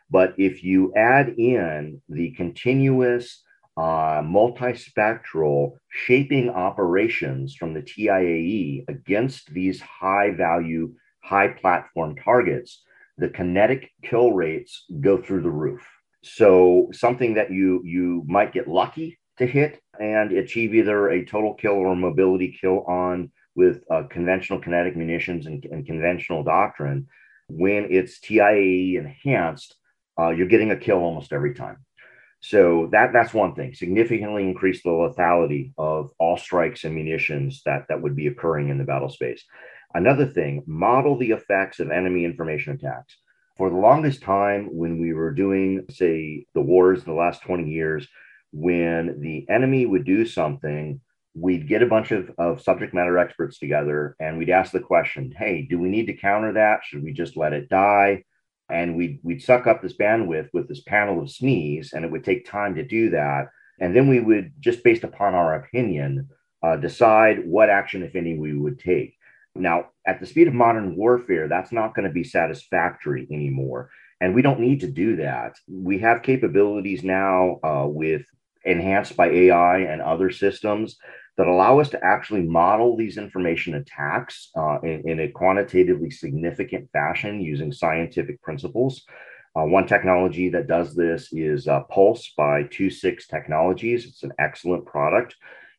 But 0.09 0.35
if 0.37 0.63
you 0.63 0.93
add 0.95 1.29
in 1.37 2.01
the 2.09 2.31
continuous 2.31 3.43
uh, 3.75 4.21
multispectral 4.21 5.77
shaping 5.89 6.49
operations 6.49 7.55
from 7.55 7.73
the 7.73 7.81
TIAE 7.81 8.85
against 8.87 9.51
these 9.51 9.81
high 9.81 10.31
value 10.31 10.93
high 11.23 11.47
platform 11.47 12.15
targets, 12.15 12.83
the 13.17 13.29
kinetic 13.29 13.91
kill 14.03 14.33
rates 14.33 14.85
go 15.01 15.17
through 15.17 15.41
the 15.41 15.49
roof. 15.49 15.81
So 16.23 16.89
something 16.91 17.33
that 17.35 17.51
you 17.51 17.81
you 17.83 18.23
might 18.27 18.53
get 18.53 18.67
lucky 18.67 19.17
to 19.37 19.45
hit 19.47 19.81
and 19.99 20.31
achieve 20.31 20.73
either 20.73 21.09
a 21.09 21.25
total 21.25 21.53
kill 21.53 21.73
or 21.73 21.95
mobility 21.95 22.57
kill 22.59 22.83
on 22.85 23.31
with 23.55 23.83
uh, 23.89 24.03
conventional 24.09 24.59
kinetic 24.59 24.95
munitions 24.95 25.45
and, 25.45 25.63
and, 25.65 25.85
conventional 25.85 26.43
doctrine, 26.43 27.07
when 27.49 27.87
it's 27.91 28.19
TIAE 28.19 28.97
enhanced, 28.97 29.75
uh, 30.19 30.29
you're 30.29 30.47
getting 30.47 30.71
a 30.71 30.77
kill 30.77 30.97
almost 30.97 31.33
every 31.33 31.53
time. 31.53 31.77
So 32.39 32.89
that 32.91 33.13
that's 33.13 33.33
one 33.33 33.55
thing. 33.55 33.73
Significantly 33.73 34.43
increase 34.43 34.83
the 34.83 34.89
lethality 34.89 35.71
of 35.77 36.11
all 36.17 36.35
strikes 36.35 36.83
and 36.83 36.93
munitions 36.93 37.61
that 37.65 37.85
that 37.87 38.01
would 38.01 38.15
be 38.15 38.27
occurring 38.27 38.69
in 38.69 38.77
the 38.77 38.83
battle 38.83 39.09
space. 39.09 39.45
Another 39.93 40.25
thing, 40.25 40.63
model 40.65 41.17
the 41.17 41.31
effects 41.31 41.79
of 41.79 41.91
enemy 41.91 42.25
information 42.25 42.73
attacks. 42.73 43.15
For 43.55 43.69
the 43.69 43.77
longest 43.77 44.23
time, 44.23 44.67
when 44.71 44.99
we 44.99 45.13
were 45.13 45.31
doing, 45.31 45.85
say, 45.89 46.47
the 46.55 46.61
wars 46.61 46.99
in 46.99 47.05
the 47.05 47.13
last 47.13 47.43
20 47.43 47.69
years, 47.69 48.07
when 48.53 49.19
the 49.19 49.45
enemy 49.49 49.85
would 49.85 50.05
do 50.05 50.25
something, 50.25 51.01
we'd 51.35 51.67
get 51.67 51.81
a 51.81 51.87
bunch 51.87 52.11
of, 52.11 52.31
of 52.37 52.61
subject 52.61 52.93
matter 52.93 53.17
experts 53.17 53.57
together 53.57 54.15
and 54.19 54.37
we'd 54.37 54.51
ask 54.51 54.71
the 54.71 54.79
question, 54.79 55.33
hey, 55.35 55.63
do 55.67 55.79
we 55.79 55.89
need 55.89 56.05
to 56.05 56.13
counter 56.13 56.53
that? 56.53 56.81
Should 56.83 57.03
we 57.03 57.11
just 57.11 57.35
let 57.35 57.53
it 57.53 57.67
die? 57.67 58.23
And 58.69 58.95
we'd, 58.95 59.19
we'd 59.23 59.41
suck 59.41 59.65
up 59.65 59.81
this 59.81 59.97
bandwidth 59.97 60.49
with 60.53 60.67
this 60.67 60.81
panel 60.81 61.21
of 61.21 61.27
SMEs, 61.27 61.93
and 61.93 62.05
it 62.05 62.11
would 62.11 62.23
take 62.23 62.49
time 62.49 62.75
to 62.75 62.83
do 62.83 63.09
that. 63.09 63.47
And 63.79 63.95
then 63.95 64.07
we 64.07 64.19
would, 64.19 64.53
just 64.59 64.83
based 64.83 65.03
upon 65.03 65.35
our 65.35 65.55
opinion, 65.55 66.29
uh, 66.63 66.77
decide 66.77 67.45
what 67.45 67.69
action, 67.69 68.03
if 68.03 68.15
any, 68.15 68.37
we 68.37 68.55
would 68.55 68.79
take. 68.79 69.17
Now, 69.55 69.89
at 70.07 70.19
the 70.19 70.25
speed 70.25 70.47
of 70.47 70.53
modern 70.53 70.95
warfare, 70.95 71.47
that's 71.47 71.71
not 71.71 71.93
going 71.93 72.07
to 72.07 72.13
be 72.13 72.23
satisfactory 72.23 73.27
anymore. 73.31 73.89
And 74.21 74.33
we 74.33 74.41
don't 74.41 74.61
need 74.61 74.79
to 74.79 74.87
do 74.87 75.17
that. 75.17 75.57
We 75.67 75.99
have 75.99 76.23
capabilities 76.23 77.03
now 77.03 77.59
uh, 77.63 77.85
with 77.87 78.25
enhanced 78.65 79.15
by 79.15 79.29
AI 79.29 79.79
and 79.79 80.01
other 80.01 80.31
systems 80.31 80.97
that 81.37 81.47
allow 81.47 81.79
us 81.79 81.89
to 81.89 82.03
actually 82.03 82.43
model 82.43 82.95
these 82.95 83.17
information 83.17 83.75
attacks 83.75 84.49
uh, 84.55 84.79
in, 84.81 85.09
in, 85.09 85.19
a 85.21 85.27
quantitatively 85.27 86.11
significant 86.11 86.87
fashion 86.91 87.41
using 87.41 87.71
scientific 87.71 88.41
principles. 88.41 89.03
Uh, 89.55 89.63
one 89.63 89.87
technology 89.87 90.49
that 90.49 90.67
does 90.67 90.95
this 90.95 91.31
is 91.31 91.67
uh, 91.67 91.81
Pulse 91.81 92.33
by 92.37 92.63
Two 92.63 92.89
Six 92.89 93.27
Technologies. 93.27 94.05
It's 94.05 94.23
an 94.23 94.33
excellent 94.39 94.85
product. 94.85 95.35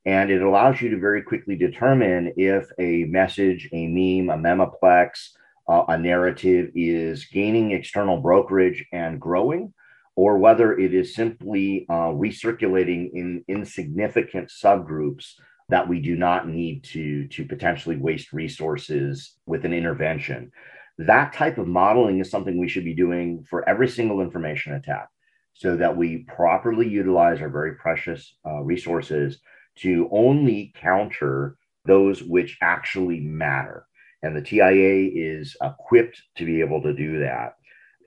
And 0.06 0.30
it 0.30 0.42
allows 0.42 0.80
you 0.80 0.90
to 0.90 0.98
very 0.98 1.22
quickly 1.22 1.56
determine 1.56 2.34
if 2.36 2.68
a 2.78 3.04
message, 3.04 3.68
a 3.72 3.86
meme, 3.86 4.28
a 4.28 4.40
memeplex, 4.40 5.30
uh, 5.68 5.84
a 5.88 5.98
narrative 5.98 6.70
is 6.74 7.24
gaining 7.26 7.72
external 7.72 8.20
brokerage 8.20 8.84
and 8.92 9.20
growing, 9.20 9.72
or 10.16 10.38
whether 10.38 10.78
it 10.78 10.94
is 10.94 11.14
simply 11.14 11.86
uh, 11.88 12.12
recirculating 12.12 13.10
in 13.12 13.44
insignificant 13.48 14.48
subgroups 14.48 15.32
that 15.68 15.88
we 15.88 16.00
do 16.00 16.16
not 16.16 16.48
need 16.48 16.84
to, 16.84 17.26
to 17.28 17.44
potentially 17.44 17.96
waste 17.96 18.32
resources 18.32 19.36
with 19.46 19.64
an 19.64 19.72
intervention. 19.72 20.52
That 20.98 21.32
type 21.32 21.58
of 21.58 21.66
modeling 21.66 22.20
is 22.20 22.30
something 22.30 22.58
we 22.58 22.68
should 22.68 22.84
be 22.84 22.94
doing 22.94 23.44
for 23.48 23.68
every 23.68 23.88
single 23.88 24.20
information 24.20 24.74
attack 24.74 25.08
so 25.54 25.76
that 25.76 25.96
we 25.96 26.26
properly 26.28 26.88
utilize 26.88 27.40
our 27.40 27.48
very 27.48 27.74
precious 27.76 28.36
uh, 28.46 28.60
resources 28.62 29.38
to 29.76 30.08
only 30.12 30.72
counter 30.76 31.56
those 31.84 32.22
which 32.22 32.58
actually 32.60 33.20
matter. 33.20 33.86
And 34.22 34.36
the 34.36 34.42
TIA 34.42 35.10
is 35.14 35.56
equipped 35.62 36.20
to 36.36 36.44
be 36.44 36.60
able 36.60 36.82
to 36.82 36.92
do 36.92 37.20
that. 37.20 37.54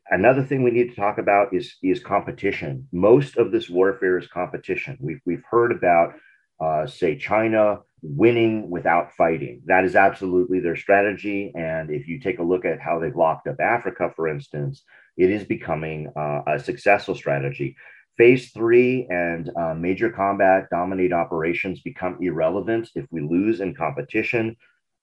Another 0.10 0.44
thing 0.44 0.64
we 0.64 0.72
need 0.72 0.90
to 0.90 0.96
talk 0.96 1.18
about 1.18 1.54
is, 1.54 1.76
is 1.84 2.00
competition. 2.00 2.88
Most 2.92 3.38
of 3.38 3.52
this 3.52 3.70
warfare 3.70 4.18
is 4.18 4.28
competition. 4.28 4.98
We've, 5.02 5.20
we've 5.26 5.44
heard 5.50 5.72
about, 5.72 6.14
uh, 6.62 6.88
say, 6.88 7.18
China 7.18 7.80
winning 8.02 8.70
without 8.70 9.12
fighting. 9.18 9.62
That 9.66 9.84
is 9.84 9.96
absolutely 9.96 10.60
their 10.62 10.76
strategy. 10.76 11.52
And 11.56 11.90
if 11.90 12.08
you 12.08 12.20
take 12.20 12.40
a 12.40 12.44
look 12.44 12.64
at 12.64 12.80
how 12.80 13.00
they've 13.00 13.16
locked 13.16 13.48
up 13.48 13.60
Africa, 13.60 14.12
for 14.16 14.28
instance, 14.28 14.84
it 15.18 15.30
is 15.30 15.44
becoming 15.44 16.12
uh, 16.16 16.42
a 16.48 16.60
successful 16.60 17.16
strategy. 17.16 17.76
Phase 18.18 18.52
three 18.52 19.08
and 19.10 19.52
uh, 19.56 19.74
major 19.74 20.10
combat 20.10 20.70
dominate 20.72 21.14
operations 21.14 21.82
become 21.82 22.18
irrelevant 22.22 22.90
if 22.96 23.06
we 23.12 23.22
lose 23.22 23.60
in 23.60 23.76
competition. 23.76 24.56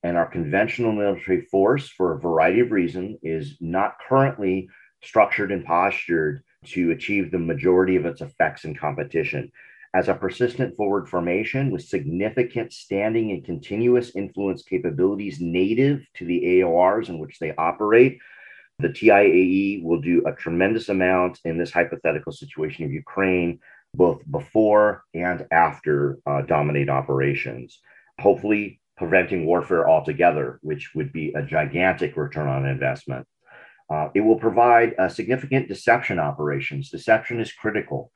And 0.02 0.16
our 0.16 0.26
conventional 0.26 0.92
military 0.92 1.42
force, 1.42 1.88
for 1.88 2.14
a 2.14 2.20
variety 2.20 2.60
of 2.60 2.72
reasons, 2.72 3.18
is 3.22 3.56
not 3.60 3.96
currently 4.08 4.68
structured 5.04 5.52
and 5.52 5.64
postured 5.64 6.42
to 6.66 6.90
achieve 6.90 7.30
the 7.30 7.38
majority 7.38 7.96
of 7.96 8.06
its 8.06 8.20
effects 8.20 8.64
in 8.64 8.74
competition. 8.74 9.50
As 9.94 10.08
a 10.08 10.14
persistent 10.14 10.76
forward 10.76 11.08
formation 11.08 11.70
with 11.70 11.82
significant 11.84 12.72
standing 12.72 13.30
and 13.30 13.44
continuous 13.44 14.16
influence 14.16 14.62
capabilities 14.62 15.40
native 15.40 16.04
to 16.14 16.24
the 16.24 16.42
AORs 16.42 17.08
in 17.08 17.18
which 17.18 17.38
they 17.38 17.54
operate, 17.56 18.18
the 18.80 18.88
TIAE 18.88 19.84
will 19.84 20.00
do 20.00 20.24
a 20.26 20.32
tremendous 20.32 20.88
amount 20.88 21.38
in 21.44 21.58
this 21.58 21.70
hypothetical 21.70 22.32
situation 22.32 22.84
of 22.84 22.92
Ukraine, 22.92 23.60
both 23.94 24.20
before 24.28 25.04
and 25.14 25.46
after 25.52 26.18
uh, 26.26 26.42
dominate 26.42 26.88
operations, 26.88 27.78
hopefully 28.18 28.80
preventing 28.96 29.46
warfare 29.46 29.88
altogether, 29.88 30.58
which 30.62 30.92
would 30.94 31.12
be 31.12 31.32
a 31.34 31.42
gigantic 31.42 32.16
return 32.16 32.48
on 32.48 32.66
investment. 32.66 33.26
Uh, 33.94 34.08
it 34.12 34.22
will 34.22 34.38
provide 34.38 34.92
uh, 34.98 35.08
significant 35.08 35.68
deception 35.68 36.18
operations. 36.18 36.90
Deception 36.90 37.38
is 37.38 37.52
critical. 37.52 38.10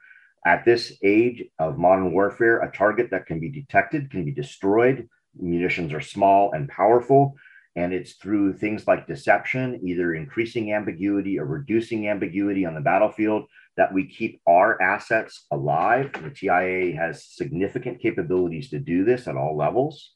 At 0.45 0.64
this 0.64 0.99
age 1.05 1.45
of 1.61 1.79
modern 1.79 2.12
warfare, 2.12 2.59
a 2.61 2.73
target 2.73 3.11
that 3.12 3.27
can 3.27 3.38
be 3.38 3.49
detected 3.49 4.11
can 4.11 4.25
be 4.25 4.33
destroyed. 4.33 5.09
Munitions 5.38 5.93
are 5.93 6.01
small 6.01 6.51
and 6.53 6.69
powerful, 6.69 7.37
and 7.77 7.93
it's 7.93 8.14
through 8.14 8.55
things 8.55 8.88
like 8.88 9.07
deception, 9.07 9.81
either 9.85 10.14
increasing 10.14 10.73
ambiguity 10.73 11.38
or 11.38 11.47
reducing 11.47 12.09
ambiguity 12.09 12.64
on 12.64 12.75
the 12.75 12.81
battlefield, 12.81 13.45
that 13.77 13.95
we 13.95 14.05
keep 14.05 14.41
our 14.49 14.83
assets 14.83 15.47
alive. 15.53 16.11
The 16.12 16.31
TIA 16.31 16.97
has 16.97 17.25
significant 17.25 18.03
capabilities 18.03 18.69
to 18.71 18.81
do 18.81 19.05
this 19.05 19.29
at 19.29 19.37
all 19.37 19.57
levels. 19.57 20.11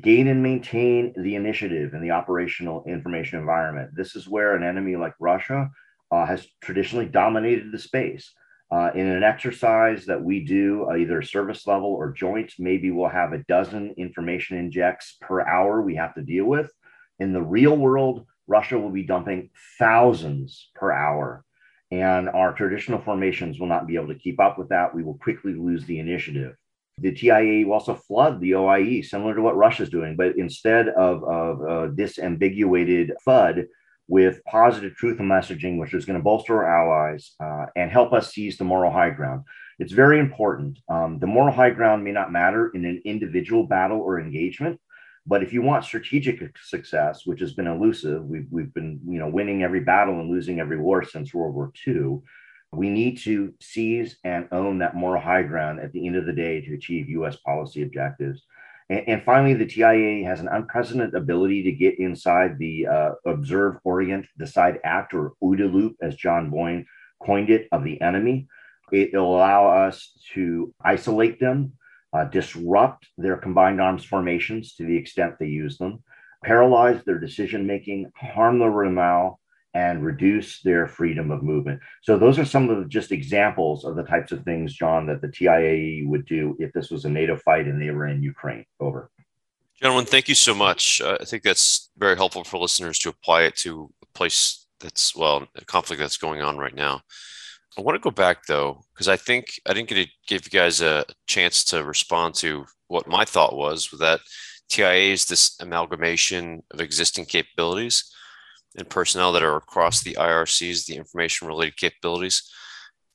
Gain 0.00 0.28
and 0.28 0.42
maintain 0.42 1.12
the 1.16 1.36
initiative 1.36 1.94
in 1.94 2.02
the 2.02 2.10
operational 2.10 2.84
information 2.84 3.38
environment. 3.38 3.90
This 3.94 4.16
is 4.16 4.28
where 4.28 4.56
an 4.56 4.62
enemy 4.62 4.96
like 4.96 5.14
Russia 5.20 5.70
uh, 6.10 6.26
has 6.26 6.46
traditionally 6.62 7.06
dominated 7.06 7.70
the 7.70 7.78
space. 7.78 8.32
Uh, 8.72 8.90
in 8.94 9.06
an 9.06 9.22
exercise 9.22 10.06
that 10.06 10.22
we 10.22 10.44
do, 10.44 10.88
uh, 10.90 10.96
either 10.96 11.22
service 11.22 11.66
level 11.66 11.88
or 11.90 12.12
joint, 12.12 12.52
maybe 12.58 12.90
we'll 12.90 13.08
have 13.08 13.32
a 13.32 13.44
dozen 13.46 13.94
information 13.96 14.58
injects 14.58 15.16
per 15.20 15.46
hour 15.46 15.80
we 15.80 15.94
have 15.94 16.14
to 16.14 16.22
deal 16.22 16.46
with. 16.46 16.72
In 17.20 17.32
the 17.32 17.42
real 17.42 17.76
world, 17.76 18.26
Russia 18.48 18.78
will 18.78 18.90
be 18.90 19.04
dumping 19.04 19.50
thousands 19.78 20.70
per 20.74 20.90
hour 20.90 21.44
and 21.90 22.28
our 22.28 22.52
traditional 22.52 23.00
formations 23.00 23.60
will 23.60 23.68
not 23.68 23.86
be 23.86 23.94
able 23.94 24.08
to 24.08 24.18
keep 24.18 24.40
up 24.40 24.58
with 24.58 24.68
that. 24.70 24.94
We 24.94 25.04
will 25.04 25.18
quickly 25.18 25.54
lose 25.54 25.84
the 25.84 26.00
initiative. 26.00 26.56
The 26.98 27.12
TIA 27.12 27.66
will 27.66 27.74
also 27.74 27.94
flood 27.94 28.40
the 28.40 28.54
OIE, 28.54 29.02
similar 29.02 29.34
to 29.34 29.42
what 29.42 29.56
Russia's 29.56 29.90
doing, 29.90 30.16
but 30.16 30.36
instead 30.36 30.88
of, 30.88 31.24
of 31.24 31.60
uh, 31.62 31.92
disambiguated 31.94 33.10
FUD 33.26 33.66
with 34.06 34.44
positive 34.44 34.94
truth 34.94 35.18
and 35.18 35.30
messaging, 35.30 35.78
which 35.78 35.94
is 35.94 36.04
going 36.04 36.18
to 36.18 36.22
bolster 36.22 36.64
our 36.64 36.82
allies 36.82 37.32
uh, 37.40 37.66
and 37.74 37.90
help 37.90 38.12
us 38.12 38.32
seize 38.32 38.56
the 38.58 38.64
moral 38.64 38.92
high 38.92 39.10
ground. 39.10 39.44
It's 39.78 39.92
very 39.92 40.20
important. 40.20 40.78
Um, 40.88 41.18
the 41.18 41.26
moral 41.26 41.54
high 41.54 41.70
ground 41.70 42.04
may 42.04 42.12
not 42.12 42.30
matter 42.30 42.70
in 42.74 42.84
an 42.84 43.02
individual 43.04 43.66
battle 43.66 44.00
or 44.00 44.20
engagement, 44.20 44.80
but 45.26 45.42
if 45.42 45.52
you 45.52 45.62
want 45.62 45.84
strategic 45.84 46.56
success, 46.58 47.22
which 47.24 47.40
has 47.40 47.54
been 47.54 47.66
elusive, 47.66 48.24
we've, 48.24 48.46
we've 48.50 48.72
been 48.74 49.00
you 49.06 49.18
know 49.18 49.28
winning 49.28 49.62
every 49.62 49.80
battle 49.80 50.20
and 50.20 50.30
losing 50.30 50.60
every 50.60 50.78
war 50.78 51.02
since 51.02 51.32
World 51.32 51.54
War 51.54 51.72
II. 51.86 52.20
We 52.76 52.90
need 52.90 53.18
to 53.20 53.54
seize 53.60 54.16
and 54.24 54.48
own 54.52 54.78
that 54.78 54.96
moral 54.96 55.22
high 55.22 55.42
ground 55.42 55.80
at 55.80 55.92
the 55.92 56.06
end 56.06 56.16
of 56.16 56.26
the 56.26 56.32
day 56.32 56.60
to 56.60 56.74
achieve 56.74 57.08
U.S. 57.10 57.36
policy 57.36 57.82
objectives. 57.82 58.42
And, 58.88 59.08
and 59.08 59.22
finally, 59.22 59.54
the 59.54 59.66
TIA 59.66 60.24
has 60.26 60.40
an 60.40 60.48
unprecedented 60.48 61.14
ability 61.14 61.62
to 61.64 61.72
get 61.72 61.98
inside 61.98 62.58
the 62.58 62.86
uh, 62.86 63.10
observe, 63.26 63.76
orient, 63.84 64.26
decide, 64.38 64.80
act, 64.84 65.14
or 65.14 65.32
OODA 65.42 65.72
loop, 65.72 65.96
as 66.02 66.16
John 66.16 66.50
Boyd 66.50 66.84
coined 67.22 67.50
it, 67.50 67.68
of 67.72 67.84
the 67.84 68.00
enemy. 68.00 68.48
It'll 68.92 69.34
allow 69.34 69.86
us 69.86 70.12
to 70.34 70.74
isolate 70.84 71.40
them, 71.40 71.72
uh, 72.12 72.24
disrupt 72.24 73.08
their 73.16 73.36
combined 73.36 73.80
arms 73.80 74.04
formations 74.04 74.74
to 74.76 74.84
the 74.84 74.96
extent 74.96 75.36
they 75.38 75.46
use 75.46 75.78
them, 75.78 76.02
paralyze 76.44 77.02
their 77.04 77.18
decision 77.18 77.66
making, 77.66 78.10
harm 78.14 78.58
their 78.58 78.70
morale, 78.70 79.40
and 79.74 80.04
reduce 80.04 80.60
their 80.62 80.86
freedom 80.86 81.30
of 81.32 81.42
movement. 81.42 81.80
So 82.02 82.16
those 82.16 82.38
are 82.38 82.44
some 82.44 82.70
of 82.70 82.78
the 82.78 82.88
just 82.88 83.10
examples 83.10 83.84
of 83.84 83.96
the 83.96 84.04
types 84.04 84.30
of 84.30 84.44
things, 84.44 84.72
John, 84.72 85.06
that 85.06 85.20
the 85.20 85.28
TIAE 85.28 86.06
would 86.06 86.26
do 86.26 86.56
if 86.60 86.72
this 86.72 86.90
was 86.90 87.04
a 87.04 87.10
NATO 87.10 87.36
fight 87.36 87.66
and 87.66 87.82
they 87.82 87.90
were 87.90 88.06
in 88.06 88.22
Ukraine. 88.22 88.64
Over. 88.78 89.10
Gentlemen, 89.80 90.06
thank 90.06 90.28
you 90.28 90.36
so 90.36 90.54
much. 90.54 91.00
Uh, 91.00 91.18
I 91.20 91.24
think 91.24 91.42
that's 91.42 91.90
very 91.98 92.16
helpful 92.16 92.44
for 92.44 92.58
listeners 92.58 92.98
to 93.00 93.08
apply 93.08 93.42
it 93.42 93.56
to 93.56 93.90
a 94.02 94.06
place 94.16 94.66
that's, 94.78 95.16
well, 95.16 95.46
a 95.56 95.64
conflict 95.64 96.00
that's 96.00 96.16
going 96.18 96.40
on 96.40 96.56
right 96.56 96.74
now. 96.74 97.02
I 97.76 97.80
want 97.80 97.96
to 97.96 98.00
go 98.00 98.12
back 98.12 98.46
though, 98.46 98.84
because 98.94 99.08
I 99.08 99.16
think 99.16 99.60
I 99.66 99.74
didn't 99.74 99.88
get 99.88 99.96
to 99.96 100.10
give 100.28 100.44
you 100.44 100.50
guys 100.50 100.80
a 100.80 101.04
chance 101.26 101.64
to 101.64 101.82
respond 101.82 102.36
to 102.36 102.66
what 102.86 103.08
my 103.08 103.24
thought 103.24 103.56
was 103.56 103.88
that 103.98 104.20
TIA 104.68 105.12
is 105.12 105.24
this 105.24 105.56
amalgamation 105.60 106.62
of 106.70 106.80
existing 106.80 107.26
capabilities 107.26 108.14
and 108.76 108.88
personnel 108.88 109.32
that 109.32 109.42
are 109.42 109.56
across 109.56 110.02
the 110.02 110.14
IRCs, 110.14 110.86
the 110.86 110.96
information 110.96 111.46
related 111.46 111.76
capabilities, 111.76 112.50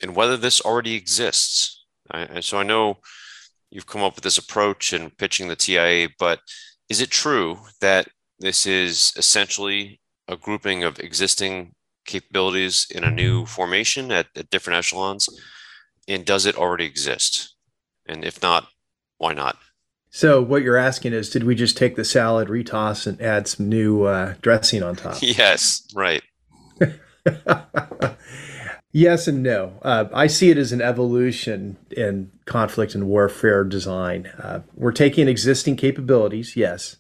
and 0.01 0.15
whether 0.15 0.37
this 0.37 0.61
already 0.61 0.95
exists. 0.95 1.85
And 2.11 2.43
so 2.43 2.57
I 2.57 2.63
know 2.63 2.99
you've 3.69 3.87
come 3.87 4.01
up 4.01 4.15
with 4.15 4.23
this 4.23 4.37
approach 4.37 4.93
and 4.93 5.15
pitching 5.17 5.47
the 5.47 5.55
TIA, 5.55 6.09
but 6.17 6.39
is 6.89 7.01
it 7.01 7.11
true 7.11 7.59
that 7.81 8.07
this 8.39 8.65
is 8.65 9.13
essentially 9.17 9.99
a 10.27 10.37
grouping 10.37 10.83
of 10.83 10.99
existing 10.99 11.73
capabilities 12.05 12.87
in 12.89 13.03
a 13.03 13.11
new 13.11 13.45
formation 13.45 14.11
at, 14.11 14.27
at 14.35 14.49
different 14.49 14.77
echelons? 14.77 15.29
And 16.07 16.25
does 16.25 16.45
it 16.45 16.57
already 16.57 16.85
exist? 16.85 17.55
And 18.07 18.25
if 18.25 18.41
not, 18.41 18.67
why 19.17 19.33
not? 19.33 19.57
So 20.11 20.41
what 20.41 20.63
you're 20.63 20.77
asking 20.77 21.13
is, 21.13 21.29
did 21.29 21.43
we 21.43 21.55
just 21.55 21.77
take 21.77 21.95
the 21.95 22.03
salad, 22.03 22.47
retoss, 22.47 23.05
and 23.05 23.21
add 23.21 23.47
some 23.47 23.69
new 23.69 24.03
uh, 24.03 24.35
dressing 24.41 24.81
on 24.81 24.95
top? 24.95 25.17
yes, 25.21 25.87
right. 25.93 26.23
yes 28.91 29.27
and 29.27 29.43
no. 29.43 29.73
Uh, 29.83 30.05
I 30.13 30.27
see 30.27 30.49
it 30.49 30.57
as 30.57 30.71
an 30.71 30.81
evolution 30.81 31.77
in 31.91 32.31
conflict 32.45 32.95
and 32.95 33.07
warfare 33.07 33.63
design. 33.63 34.27
Uh, 34.39 34.61
we're 34.73 34.91
taking 34.91 35.27
existing 35.27 35.75
capabilities, 35.75 36.55
yes, 36.55 36.97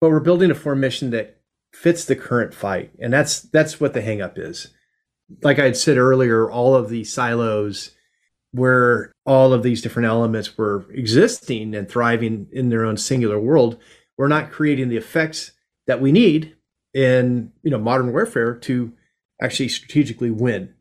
but 0.00 0.10
we're 0.10 0.20
building 0.20 0.50
a 0.50 0.54
formation 0.54 1.10
that 1.10 1.38
fits 1.72 2.04
the 2.04 2.16
current 2.16 2.54
fight, 2.54 2.92
and 2.98 3.12
that's 3.12 3.40
that's 3.40 3.78
what 3.78 3.92
the 3.92 4.00
hangup 4.00 4.38
is. 4.38 4.68
Like 5.42 5.58
I 5.58 5.64
had 5.64 5.76
said 5.76 5.98
earlier, 5.98 6.50
all 6.50 6.74
of 6.74 6.88
the 6.88 7.04
silos 7.04 7.90
where 8.52 9.12
all 9.26 9.52
of 9.52 9.62
these 9.62 9.82
different 9.82 10.08
elements 10.08 10.56
were 10.56 10.86
existing 10.92 11.74
and 11.74 11.88
thriving 11.88 12.46
in 12.52 12.68
their 12.68 12.84
own 12.84 12.96
singular 12.96 13.38
world, 13.38 13.78
we're 14.16 14.28
not 14.28 14.50
creating 14.50 14.88
the 14.88 14.96
effects 14.96 15.52
that 15.86 16.00
we 16.00 16.12
need 16.12 16.54
in 16.94 17.52
you 17.62 17.70
know 17.70 17.78
modern 17.78 18.12
warfare 18.12 18.54
to 18.54 18.92
actually 19.40 19.68
strategically 19.68 20.30
win. 20.30 20.74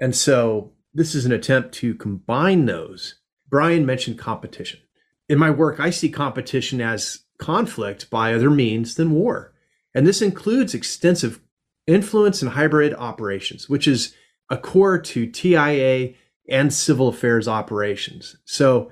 And 0.00 0.16
so 0.16 0.72
this 0.94 1.14
is 1.14 1.26
an 1.26 1.32
attempt 1.32 1.72
to 1.74 1.94
combine 1.94 2.66
those. 2.66 3.16
Brian 3.48 3.86
mentioned 3.86 4.18
competition. 4.18 4.80
In 5.28 5.38
my 5.38 5.50
work, 5.50 5.78
I 5.78 5.90
see 5.90 6.08
competition 6.08 6.80
as 6.80 7.20
conflict 7.38 8.10
by 8.10 8.34
other 8.34 8.50
means 8.50 8.94
than 8.94 9.12
war. 9.12 9.52
And 9.94 10.06
this 10.06 10.22
includes 10.22 10.74
extensive 10.74 11.40
influence 11.86 12.42
and 12.42 12.52
hybrid 12.52 12.94
operations, 12.94 13.68
which 13.68 13.86
is 13.86 14.14
a 14.48 14.56
core 14.56 14.98
to 14.98 15.26
TIA 15.26 16.14
and 16.48 16.72
civil 16.72 17.08
affairs 17.08 17.46
operations. 17.46 18.36
So, 18.44 18.90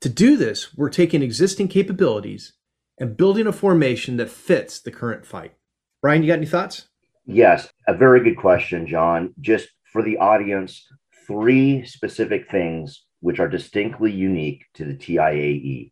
to 0.00 0.08
do 0.08 0.36
this, 0.36 0.74
we're 0.76 0.90
taking 0.90 1.22
existing 1.22 1.68
capabilities 1.68 2.52
and 2.98 3.16
building 3.16 3.46
a 3.46 3.52
formation 3.52 4.16
that 4.16 4.30
fits 4.30 4.80
the 4.80 4.92
current 4.92 5.26
fight. 5.26 5.54
Brian, 6.02 6.22
you 6.22 6.28
got 6.28 6.38
any 6.38 6.46
thoughts? 6.46 6.88
Yes, 7.26 7.68
a 7.86 7.94
very 7.94 8.22
good 8.22 8.36
question, 8.36 8.86
John. 8.86 9.34
Just 9.40 9.68
for 9.92 10.02
the 10.02 10.16
audience, 10.18 10.86
three 11.26 11.84
specific 11.84 12.50
things 12.50 13.04
which 13.20 13.40
are 13.40 13.48
distinctly 13.48 14.12
unique 14.12 14.64
to 14.74 14.84
the 14.84 14.94
TIAE. 14.94 15.90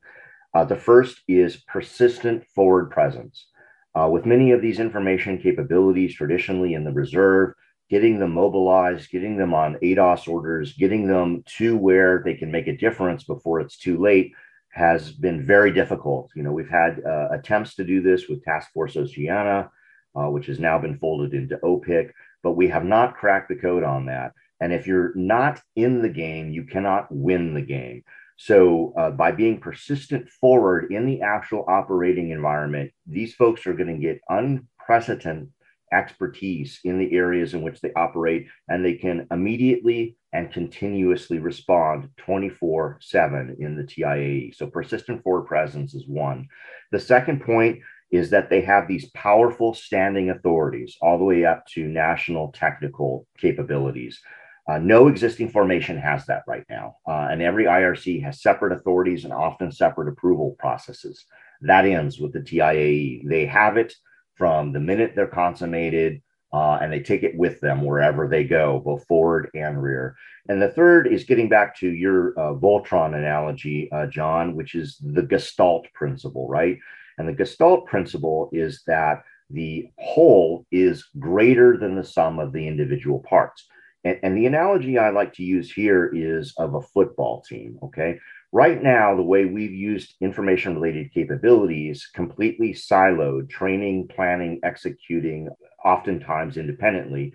Uh, 0.55 0.65
the 0.65 0.77
first 0.77 1.21
is 1.29 1.57
persistent 1.57 2.45
forward 2.55 2.91
presence. 2.91 3.49
Uh, 3.95 4.09
with 4.09 4.27
many 4.27 4.53
of 4.53 4.63
these 4.63 4.79
information 4.79 5.39
capabilities 5.39 6.15
traditionally 6.15 6.75
in 6.75 6.85
the 6.85 6.93
reserve, 6.93 7.53
getting 7.89 8.19
them 8.19 8.33
mobilized, 8.33 9.11
getting 9.11 9.37
them 9.37 9.55
on 9.55 9.79
ADOS 9.83 10.29
orders, 10.29 10.73
getting 10.73 11.07
them 11.07 11.45
to 11.59 11.77
where 11.77 12.23
they 12.25 12.35
can 12.35 12.51
make 12.51 12.67
a 12.67 12.77
difference 12.77 13.25
before 13.25 13.61
it's 13.61 13.79
too 13.79 13.99
late 13.99 14.33
has 14.71 15.11
been 15.11 15.45
very 15.45 15.73
difficult. 15.73 16.31
You 16.35 16.43
know, 16.43 16.53
we've 16.53 16.69
had 16.69 17.01
uh, 17.05 17.29
attempts 17.31 17.77
to 17.77 17.85
do 17.85 18.03
this 18.03 18.29
with 18.29 18.45
Task 18.45 18.71
Force 18.73 18.97
Oceana, 18.97 19.71
uh, 20.15 20.29
which 20.29 20.47
has 20.47 20.59
now 20.59 20.79
been 20.79 20.99
folded 20.99 21.33
into 21.33 21.59
OPIC, 21.63 22.13
but 22.43 22.53
we 22.53 22.69
have 22.69 22.85
not 22.85 23.17
cracked 23.17 23.49
the 23.49 23.57
code 23.57 23.85
on 23.85 24.07
that. 24.07 24.33
And 24.61 24.73
if 24.73 24.87
you're 24.87 25.15
not 25.15 25.63
in 25.77 26.03
the 26.03 26.11
game, 26.11 26.51
you 26.51 26.65
cannot 26.65 27.07
win 27.11 27.55
the 27.55 27.63
game. 27.63 28.03
So, 28.37 28.93
uh, 28.99 29.11
by 29.13 29.33
being 29.33 29.61
persistent 29.61 30.29
forward 30.29 30.93
in 30.93 31.07
the 31.07 31.23
actual 31.23 31.65
operating 31.69 32.31
environment, 32.31 32.93
these 33.07 33.35
folks 33.35 33.67
are 33.67 33.73
going 33.73 33.95
to 33.95 33.99
get 33.99 34.21
unprecedented 34.29 35.49
expertise 35.93 36.81
in 36.85 36.99
the 36.99 37.13
areas 37.15 37.55
in 37.55 37.63
which 37.63 37.81
they 37.81 37.93
operate, 37.95 38.47
and 38.69 38.85
they 38.85 38.95
can 38.95 39.27
immediately 39.31 40.17
and 40.33 40.53
continuously 40.53 41.39
respond 41.39 42.09
24 42.19 42.99
7 43.01 43.57
in 43.59 43.77
the 43.77 43.85
TIAE. 43.85 44.55
So, 44.55 44.67
persistent 44.67 45.23
forward 45.23 45.47
presence 45.47 45.95
is 45.95 46.07
one. 46.07 46.49
The 46.93 47.01
second 47.01 47.43
point 47.43 47.81
is 48.11 48.31
that 48.31 48.51
they 48.51 48.61
have 48.61 48.87
these 48.87 49.11
powerful 49.11 49.75
standing 49.75 50.31
authorities 50.31 50.97
all 51.03 51.19
the 51.19 51.25
way 51.25 51.45
up 51.45 51.67
to 51.67 51.89
national 51.89 52.53
technical 52.53 53.27
capabilities. 53.39 54.21
Uh, 54.69 54.79
no 54.79 55.07
existing 55.07 55.49
formation 55.49 55.97
has 55.97 56.27
that 56.27 56.43
right 56.47 56.65
now. 56.69 56.97
Uh, 57.07 57.29
and 57.31 57.41
every 57.41 57.65
IRC 57.65 58.23
has 58.23 58.43
separate 58.43 58.73
authorities 58.73 59.25
and 59.25 59.33
often 59.33 59.71
separate 59.71 60.09
approval 60.09 60.57
processes. 60.59 61.25
That 61.61 61.87
ends 61.87 62.19
with 62.19 62.33
the 62.33 62.41
TIAE. 62.41 63.29
They 63.29 63.47
have 63.47 63.77
it 63.77 63.95
from 64.37 64.73
the 64.73 64.81
minute 64.81 65.13
they're 65.15 65.27
consummated 65.27 66.23
uh, 66.53 66.79
and 66.81 66.93
they 66.93 67.01
take 67.01 67.23
it 67.23 67.37
with 67.37 67.61
them 67.61 67.85
wherever 67.85 68.29
they 68.29 68.45
go, 68.45 68.81
both 68.85 69.05
forward 69.07 69.51
and 69.55 69.83
rear. 69.83 70.17
And 70.49 70.63
the 70.63 70.71
third 70.71 71.07
is 71.09 71.25
getting 71.25 71.49
back 71.49 71.77
to 71.79 71.89
your 71.89 72.39
uh, 72.39 72.55
Voltron 72.55 73.17
analogy, 73.17 73.91
uh, 73.93 74.07
John, 74.07 74.55
which 74.55 74.75
is 74.75 74.97
the 75.03 75.23
Gestalt 75.23 75.87
principle, 75.93 76.49
right? 76.49 76.79
And 77.19 77.29
the 77.29 77.33
Gestalt 77.33 77.87
principle 77.87 78.49
is 78.53 78.83
that 78.87 79.23
the 79.51 79.91
whole 79.99 80.67
is 80.71 81.09
greater 81.19 81.77
than 81.77 81.97
the 81.97 82.05
sum 82.05 82.39
of 82.39 82.53
the 82.53 82.67
individual 82.67 83.21
parts. 83.21 83.67
And, 84.05 84.19
and 84.23 84.37
the 84.37 84.47
analogy 84.47 84.99
I 84.99 85.11
like 85.11 85.33
to 85.35 85.43
use 85.43 85.73
here 85.73 86.11
is 86.15 86.55
of 86.59 86.75
a 86.75 86.83
football 86.83 87.43
team. 87.43 87.79
Okay. 87.83 88.19
Right 88.53 88.81
now, 88.81 89.17
the 89.17 89.23
way 89.23 89.45
we've 89.45 89.73
used 89.73 90.15
information 90.21 90.77
related 90.77 91.13
capabilities 91.13 92.09
completely 92.15 92.73
siloed, 92.73 93.51
training, 93.51 94.09
planning, 94.09 94.61
executing, 94.63 95.49
oftentimes 95.85 96.57
independently 96.57 97.35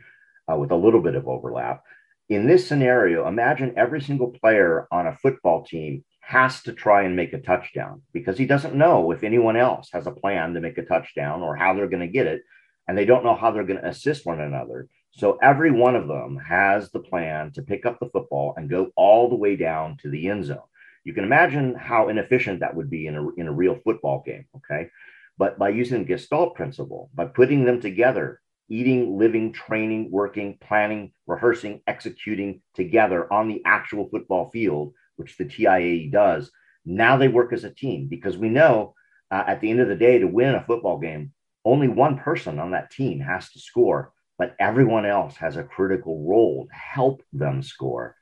uh, 0.52 0.56
with 0.56 0.72
a 0.72 0.76
little 0.76 1.02
bit 1.02 1.16
of 1.16 1.28
overlap. 1.28 1.84
In 2.30 2.48
this 2.48 2.66
scenario, 2.66 3.28
imagine 3.28 3.74
every 3.76 4.00
single 4.02 4.32
player 4.32 4.88
on 4.90 5.06
a 5.06 5.18
football 5.18 5.64
team 5.66 6.06
has 6.22 6.64
to 6.64 6.72
try 6.72 7.04
and 7.04 7.16
make 7.16 7.34
a 7.34 7.42
touchdown 7.42 8.04
because 8.14 8.38
he 8.38 8.46
doesn't 8.46 8.74
know 8.74 9.12
if 9.12 9.24
anyone 9.24 9.58
else 9.58 9.90
has 9.92 10.08
a 10.08 10.12
plan 10.12 10.54
to 10.54 10.62
make 10.62 10.78
a 10.78 10.86
touchdown 10.86 11.42
or 11.42 11.58
how 11.58 11.74
they're 11.74 11.90
going 11.90 12.00
to 12.00 12.08
get 12.08 12.28
it. 12.28 12.44
And 12.88 12.98
they 12.98 13.06
don't 13.06 13.26
know 13.26 13.36
how 13.36 13.52
they're 13.52 13.66
going 13.66 13.82
to 13.82 13.88
assist 13.88 14.26
one 14.26 14.40
another. 14.40 14.88
So 15.12 15.38
every 15.42 15.72
one 15.72 15.98
of 15.98 16.08
them 16.08 16.38
has 16.38 16.90
the 16.90 17.02
plan 17.02 17.52
to 17.54 17.62
pick 17.62 17.86
up 17.86 18.00
the 18.00 18.10
football 18.10 18.54
and 18.56 18.70
go 18.70 18.92
all 18.96 19.30
the 19.30 19.36
way 19.36 19.58
down 19.58 19.98
to 20.02 20.10
the 20.10 20.30
end 20.30 20.46
zone. 20.46 20.60
You 21.04 21.14
can 21.14 21.24
imagine 21.24 21.76
how 21.76 22.10
inefficient 22.10 22.60
that 22.60 22.76
would 22.76 22.90
be 22.90 23.08
in 23.08 23.16
a, 23.16 23.30
in 23.32 23.48
a 23.48 23.52
real 23.54 23.80
football 23.84 24.24
game. 24.26 24.46
Okay. 24.58 24.90
But 25.38 25.58
by 25.58 25.70
using 25.70 26.00
the 26.00 26.06
Gestalt 26.06 26.56
principle, 26.56 27.10
by 27.14 27.26
putting 27.26 27.66
them 27.66 27.82
together, 27.82 28.42
eating, 28.70 29.18
living, 29.18 29.52
training, 29.52 30.12
working, 30.12 30.58
planning, 30.62 31.12
rehearsing, 31.28 31.82
executing 31.88 32.62
together 32.76 33.32
on 33.34 33.48
the 33.48 33.62
actual 33.66 34.08
football 34.10 34.50
field, 34.52 34.94
which 35.16 35.38
the 35.38 35.46
TIAE 35.46 36.12
does, 36.12 36.52
now 36.86 37.18
they 37.18 37.28
work 37.28 37.54
as 37.54 37.64
a 37.64 37.70
team 37.70 38.08
because 38.08 38.38
we 38.38 38.50
know 38.50 38.94
uh, 39.32 39.44
at 39.48 39.62
the 39.62 39.70
end 39.70 39.80
of 39.80 39.88
the 39.88 39.96
day, 39.96 40.20
to 40.20 40.28
win 40.28 40.56
a 40.56 40.64
football 40.64 41.00
game, 41.00 41.32
only 41.64 41.88
one 41.88 42.18
person 42.18 42.60
on 42.60 42.72
that 42.72 42.92
team 42.92 43.20
has 43.20 43.50
to 43.52 43.60
score, 43.60 44.12
but 44.38 44.56
everyone 44.60 45.06
else 45.06 45.38
has 45.38 45.56
a 45.56 45.64
critical 45.64 46.28
role 46.28 46.68
to 46.68 46.76
help 46.76 47.24
them 47.32 47.64
score. 47.64 48.16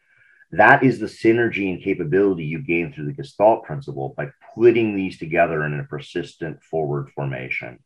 That 0.52 0.84
is 0.84 1.00
the 1.00 1.06
synergy 1.06 1.72
and 1.72 1.84
capability 1.84 2.46
you 2.46 2.60
gain 2.60 2.92
through 2.92 3.06
the 3.06 3.14
Gestalt 3.14 3.64
principle 3.64 4.14
by 4.18 4.30
putting 4.56 4.96
these 4.96 5.20
together 5.20 5.64
in 5.64 5.80
a 5.80 5.84
persistent 5.84 6.64
forward 6.64 7.10
formation. 7.16 7.80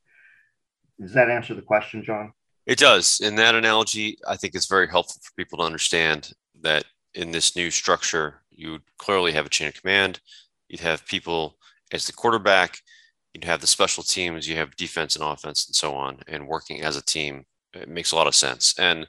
Does 0.99 1.13
that 1.13 1.29
answer 1.29 1.53
the 1.53 1.61
question, 1.61 2.03
John? 2.03 2.33
It 2.65 2.77
does. 2.77 3.19
In 3.19 3.35
that 3.35 3.55
analogy, 3.55 4.17
I 4.27 4.37
think 4.37 4.55
it's 4.55 4.67
very 4.67 4.87
helpful 4.87 5.21
for 5.21 5.31
people 5.35 5.59
to 5.59 5.65
understand 5.65 6.31
that 6.61 6.85
in 7.13 7.31
this 7.31 7.55
new 7.55 7.69
structure, 7.69 8.41
you 8.49 8.79
clearly 8.97 9.33
have 9.33 9.45
a 9.45 9.49
chain 9.49 9.67
of 9.67 9.81
command. 9.81 10.21
You'd 10.69 10.79
have 10.79 11.05
people 11.05 11.57
as 11.91 12.07
the 12.07 12.13
quarterback, 12.13 12.79
you'd 13.33 13.43
have 13.43 13.61
the 13.61 13.67
special 13.67 14.03
teams, 14.03 14.47
you 14.47 14.55
have 14.55 14.75
defense 14.77 15.15
and 15.15 15.25
offense 15.25 15.67
and 15.67 15.75
so 15.75 15.93
on, 15.93 16.19
and 16.27 16.47
working 16.47 16.81
as 16.81 16.95
a 16.95 17.03
team. 17.03 17.45
It 17.73 17.89
makes 17.89 18.11
a 18.11 18.15
lot 18.15 18.27
of 18.27 18.35
sense. 18.35 18.73
And 18.79 19.07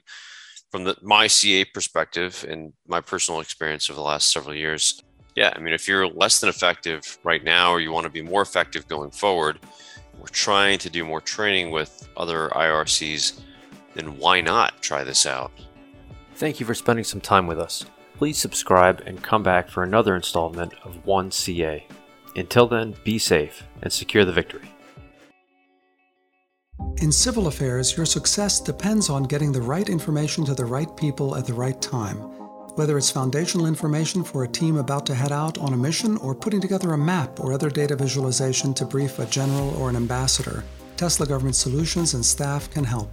from 0.71 0.83
the 0.83 0.95
my 1.01 1.27
CA 1.27 1.65
perspective 1.65 2.45
and 2.49 2.73
my 2.87 3.01
personal 3.01 3.39
experience 3.39 3.89
over 3.89 3.97
the 3.97 4.03
last 4.03 4.31
several 4.31 4.55
years, 4.55 5.01
yeah, 5.35 5.53
I 5.55 5.59
mean, 5.59 5.73
if 5.73 5.87
you're 5.87 6.07
less 6.07 6.39
than 6.39 6.49
effective 6.49 7.17
right 7.23 7.43
now, 7.43 7.71
or 7.71 7.79
you 7.79 7.91
want 7.91 8.05
to 8.05 8.09
be 8.11 8.21
more 8.21 8.41
effective 8.41 8.87
going 8.87 9.11
forward, 9.11 9.59
we're 10.17 10.27
trying 10.27 10.79
to 10.79 10.89
do 10.89 11.03
more 11.03 11.21
training 11.21 11.71
with 11.71 12.07
other 12.15 12.49
IRCs, 12.49 13.41
then 13.93 14.17
why 14.17 14.41
not 14.41 14.81
try 14.81 15.03
this 15.03 15.25
out? 15.25 15.51
Thank 16.35 16.59
you 16.59 16.65
for 16.65 16.73
spending 16.73 17.03
some 17.03 17.21
time 17.21 17.47
with 17.47 17.59
us. 17.59 17.85
Please 18.17 18.37
subscribe 18.37 19.03
and 19.05 19.21
come 19.21 19.43
back 19.43 19.69
for 19.69 19.83
another 19.83 20.15
installment 20.15 20.73
of 20.83 21.03
1CA. 21.05 21.83
Until 22.35 22.67
then, 22.67 22.95
be 23.03 23.17
safe 23.17 23.63
and 23.81 23.91
secure 23.91 24.23
the 24.23 24.31
victory. 24.31 24.69
In 27.01 27.11
civil 27.11 27.47
affairs, 27.47 27.95
your 27.95 28.05
success 28.05 28.59
depends 28.59 29.09
on 29.09 29.23
getting 29.23 29.51
the 29.51 29.61
right 29.61 29.87
information 29.89 30.43
to 30.45 30.53
the 30.53 30.65
right 30.65 30.95
people 30.97 31.35
at 31.35 31.45
the 31.45 31.53
right 31.53 31.79
time. 31.81 32.17
Whether 32.75 32.97
it's 32.97 33.11
foundational 33.11 33.67
information 33.67 34.23
for 34.23 34.43
a 34.43 34.47
team 34.47 34.77
about 34.77 35.05
to 35.05 35.15
head 35.15 35.31
out 35.31 35.57
on 35.57 35.73
a 35.73 35.77
mission 35.77 36.17
or 36.17 36.33
putting 36.33 36.59
together 36.59 36.93
a 36.93 36.97
map 36.97 37.39
or 37.39 37.53
other 37.53 37.69
data 37.69 37.95
visualization 37.95 38.73
to 38.73 38.85
brief 38.85 39.19
a 39.19 39.25
general 39.25 39.69
or 39.75 39.89
an 39.89 39.95
ambassador, 39.95 40.63
Tesla 40.97 41.25
Government 41.25 41.55
Solutions 41.55 42.13
and 42.13 42.25
staff 42.25 42.69
can 42.71 42.83
help. 42.83 43.09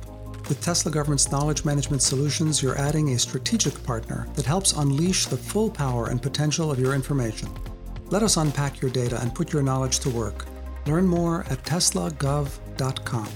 With 0.49 0.61
Tesla 0.61 0.91
Government's 0.91 1.31
knowledge 1.31 1.65
management 1.65 2.03
solutions, 2.03 2.63
you're 2.63 2.79
adding 2.79 3.11
a 3.11 3.19
strategic 3.19 3.81
partner 3.85 4.27
that 4.35 4.47
helps 4.47 4.73
unleash 4.73 5.27
the 5.27 5.37
full 5.37 5.71
power 5.71 6.09
and 6.09 6.23
potential 6.23 6.71
of 6.71 6.81
your 6.81 6.95
information. 6.95 7.49
Let 8.07 8.23
us 8.23 8.37
unpack 8.37 8.81
your 8.81 8.91
data 8.91 9.21
and 9.21 9.35
put 9.35 9.53
your 9.53 9.63
knowledge 9.63 10.01
to 10.01 10.11
work. 10.11 10.47
Learn 10.87 11.07
more 11.07 11.45
at 11.49 11.63
teslagov.com. 11.65 13.29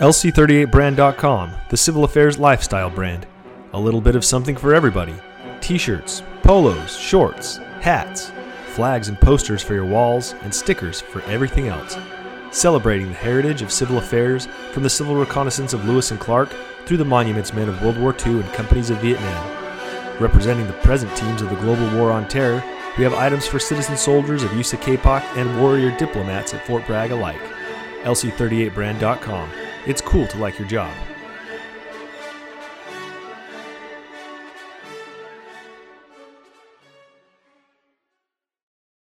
LC38brand.com, 0.00 1.54
the 1.70 1.76
civil 1.76 2.04
affairs 2.04 2.38
lifestyle 2.38 2.90
brand. 2.90 3.26
A 3.72 3.80
little 3.80 4.02
bit 4.02 4.14
of 4.14 4.26
something 4.26 4.54
for 4.54 4.74
everybody 4.74 5.14
t 5.62 5.78
shirts, 5.78 6.22
polos, 6.42 6.94
shorts, 6.98 7.56
hats, 7.80 8.30
flags 8.66 9.08
and 9.08 9.18
posters 9.18 9.62
for 9.62 9.72
your 9.72 9.86
walls, 9.86 10.34
and 10.42 10.54
stickers 10.54 11.00
for 11.00 11.22
everything 11.22 11.68
else. 11.68 11.96
Celebrating 12.50 13.08
the 13.08 13.14
heritage 13.14 13.62
of 13.62 13.72
civil 13.72 13.96
affairs 13.96 14.48
from 14.72 14.82
the 14.82 14.90
civil 14.90 15.16
reconnaissance 15.16 15.72
of 15.72 15.86
Lewis 15.86 16.10
and 16.10 16.20
Clark 16.20 16.50
through 16.84 16.98
the 16.98 17.04
monuments 17.04 17.54
men 17.54 17.68
of 17.68 17.80
World 17.80 17.98
War 17.98 18.14
II 18.26 18.40
and 18.40 18.52
companies 18.52 18.90
of 18.90 18.98
Vietnam. 18.98 20.20
Representing 20.20 20.66
the 20.66 20.74
present 20.74 21.16
teams 21.16 21.40
of 21.40 21.48
the 21.48 21.56
global 21.56 21.88
war 21.96 22.12
on 22.12 22.28
terror, 22.28 22.62
we 22.98 23.04
have 23.04 23.14
items 23.14 23.46
for 23.46 23.58
citizen 23.58 23.96
soldiers 23.96 24.42
of 24.42 24.50
USACAPOC 24.50 25.22
and 25.38 25.58
warrior 25.58 25.96
diplomats 25.96 26.52
at 26.52 26.66
Fort 26.66 26.86
Bragg 26.86 27.12
alike. 27.12 27.40
LC38brand.com. 28.02 29.50
It's 29.86 30.00
cool 30.00 30.26
to 30.26 30.38
like 30.38 30.58
your 30.58 30.66
job. 30.66 30.92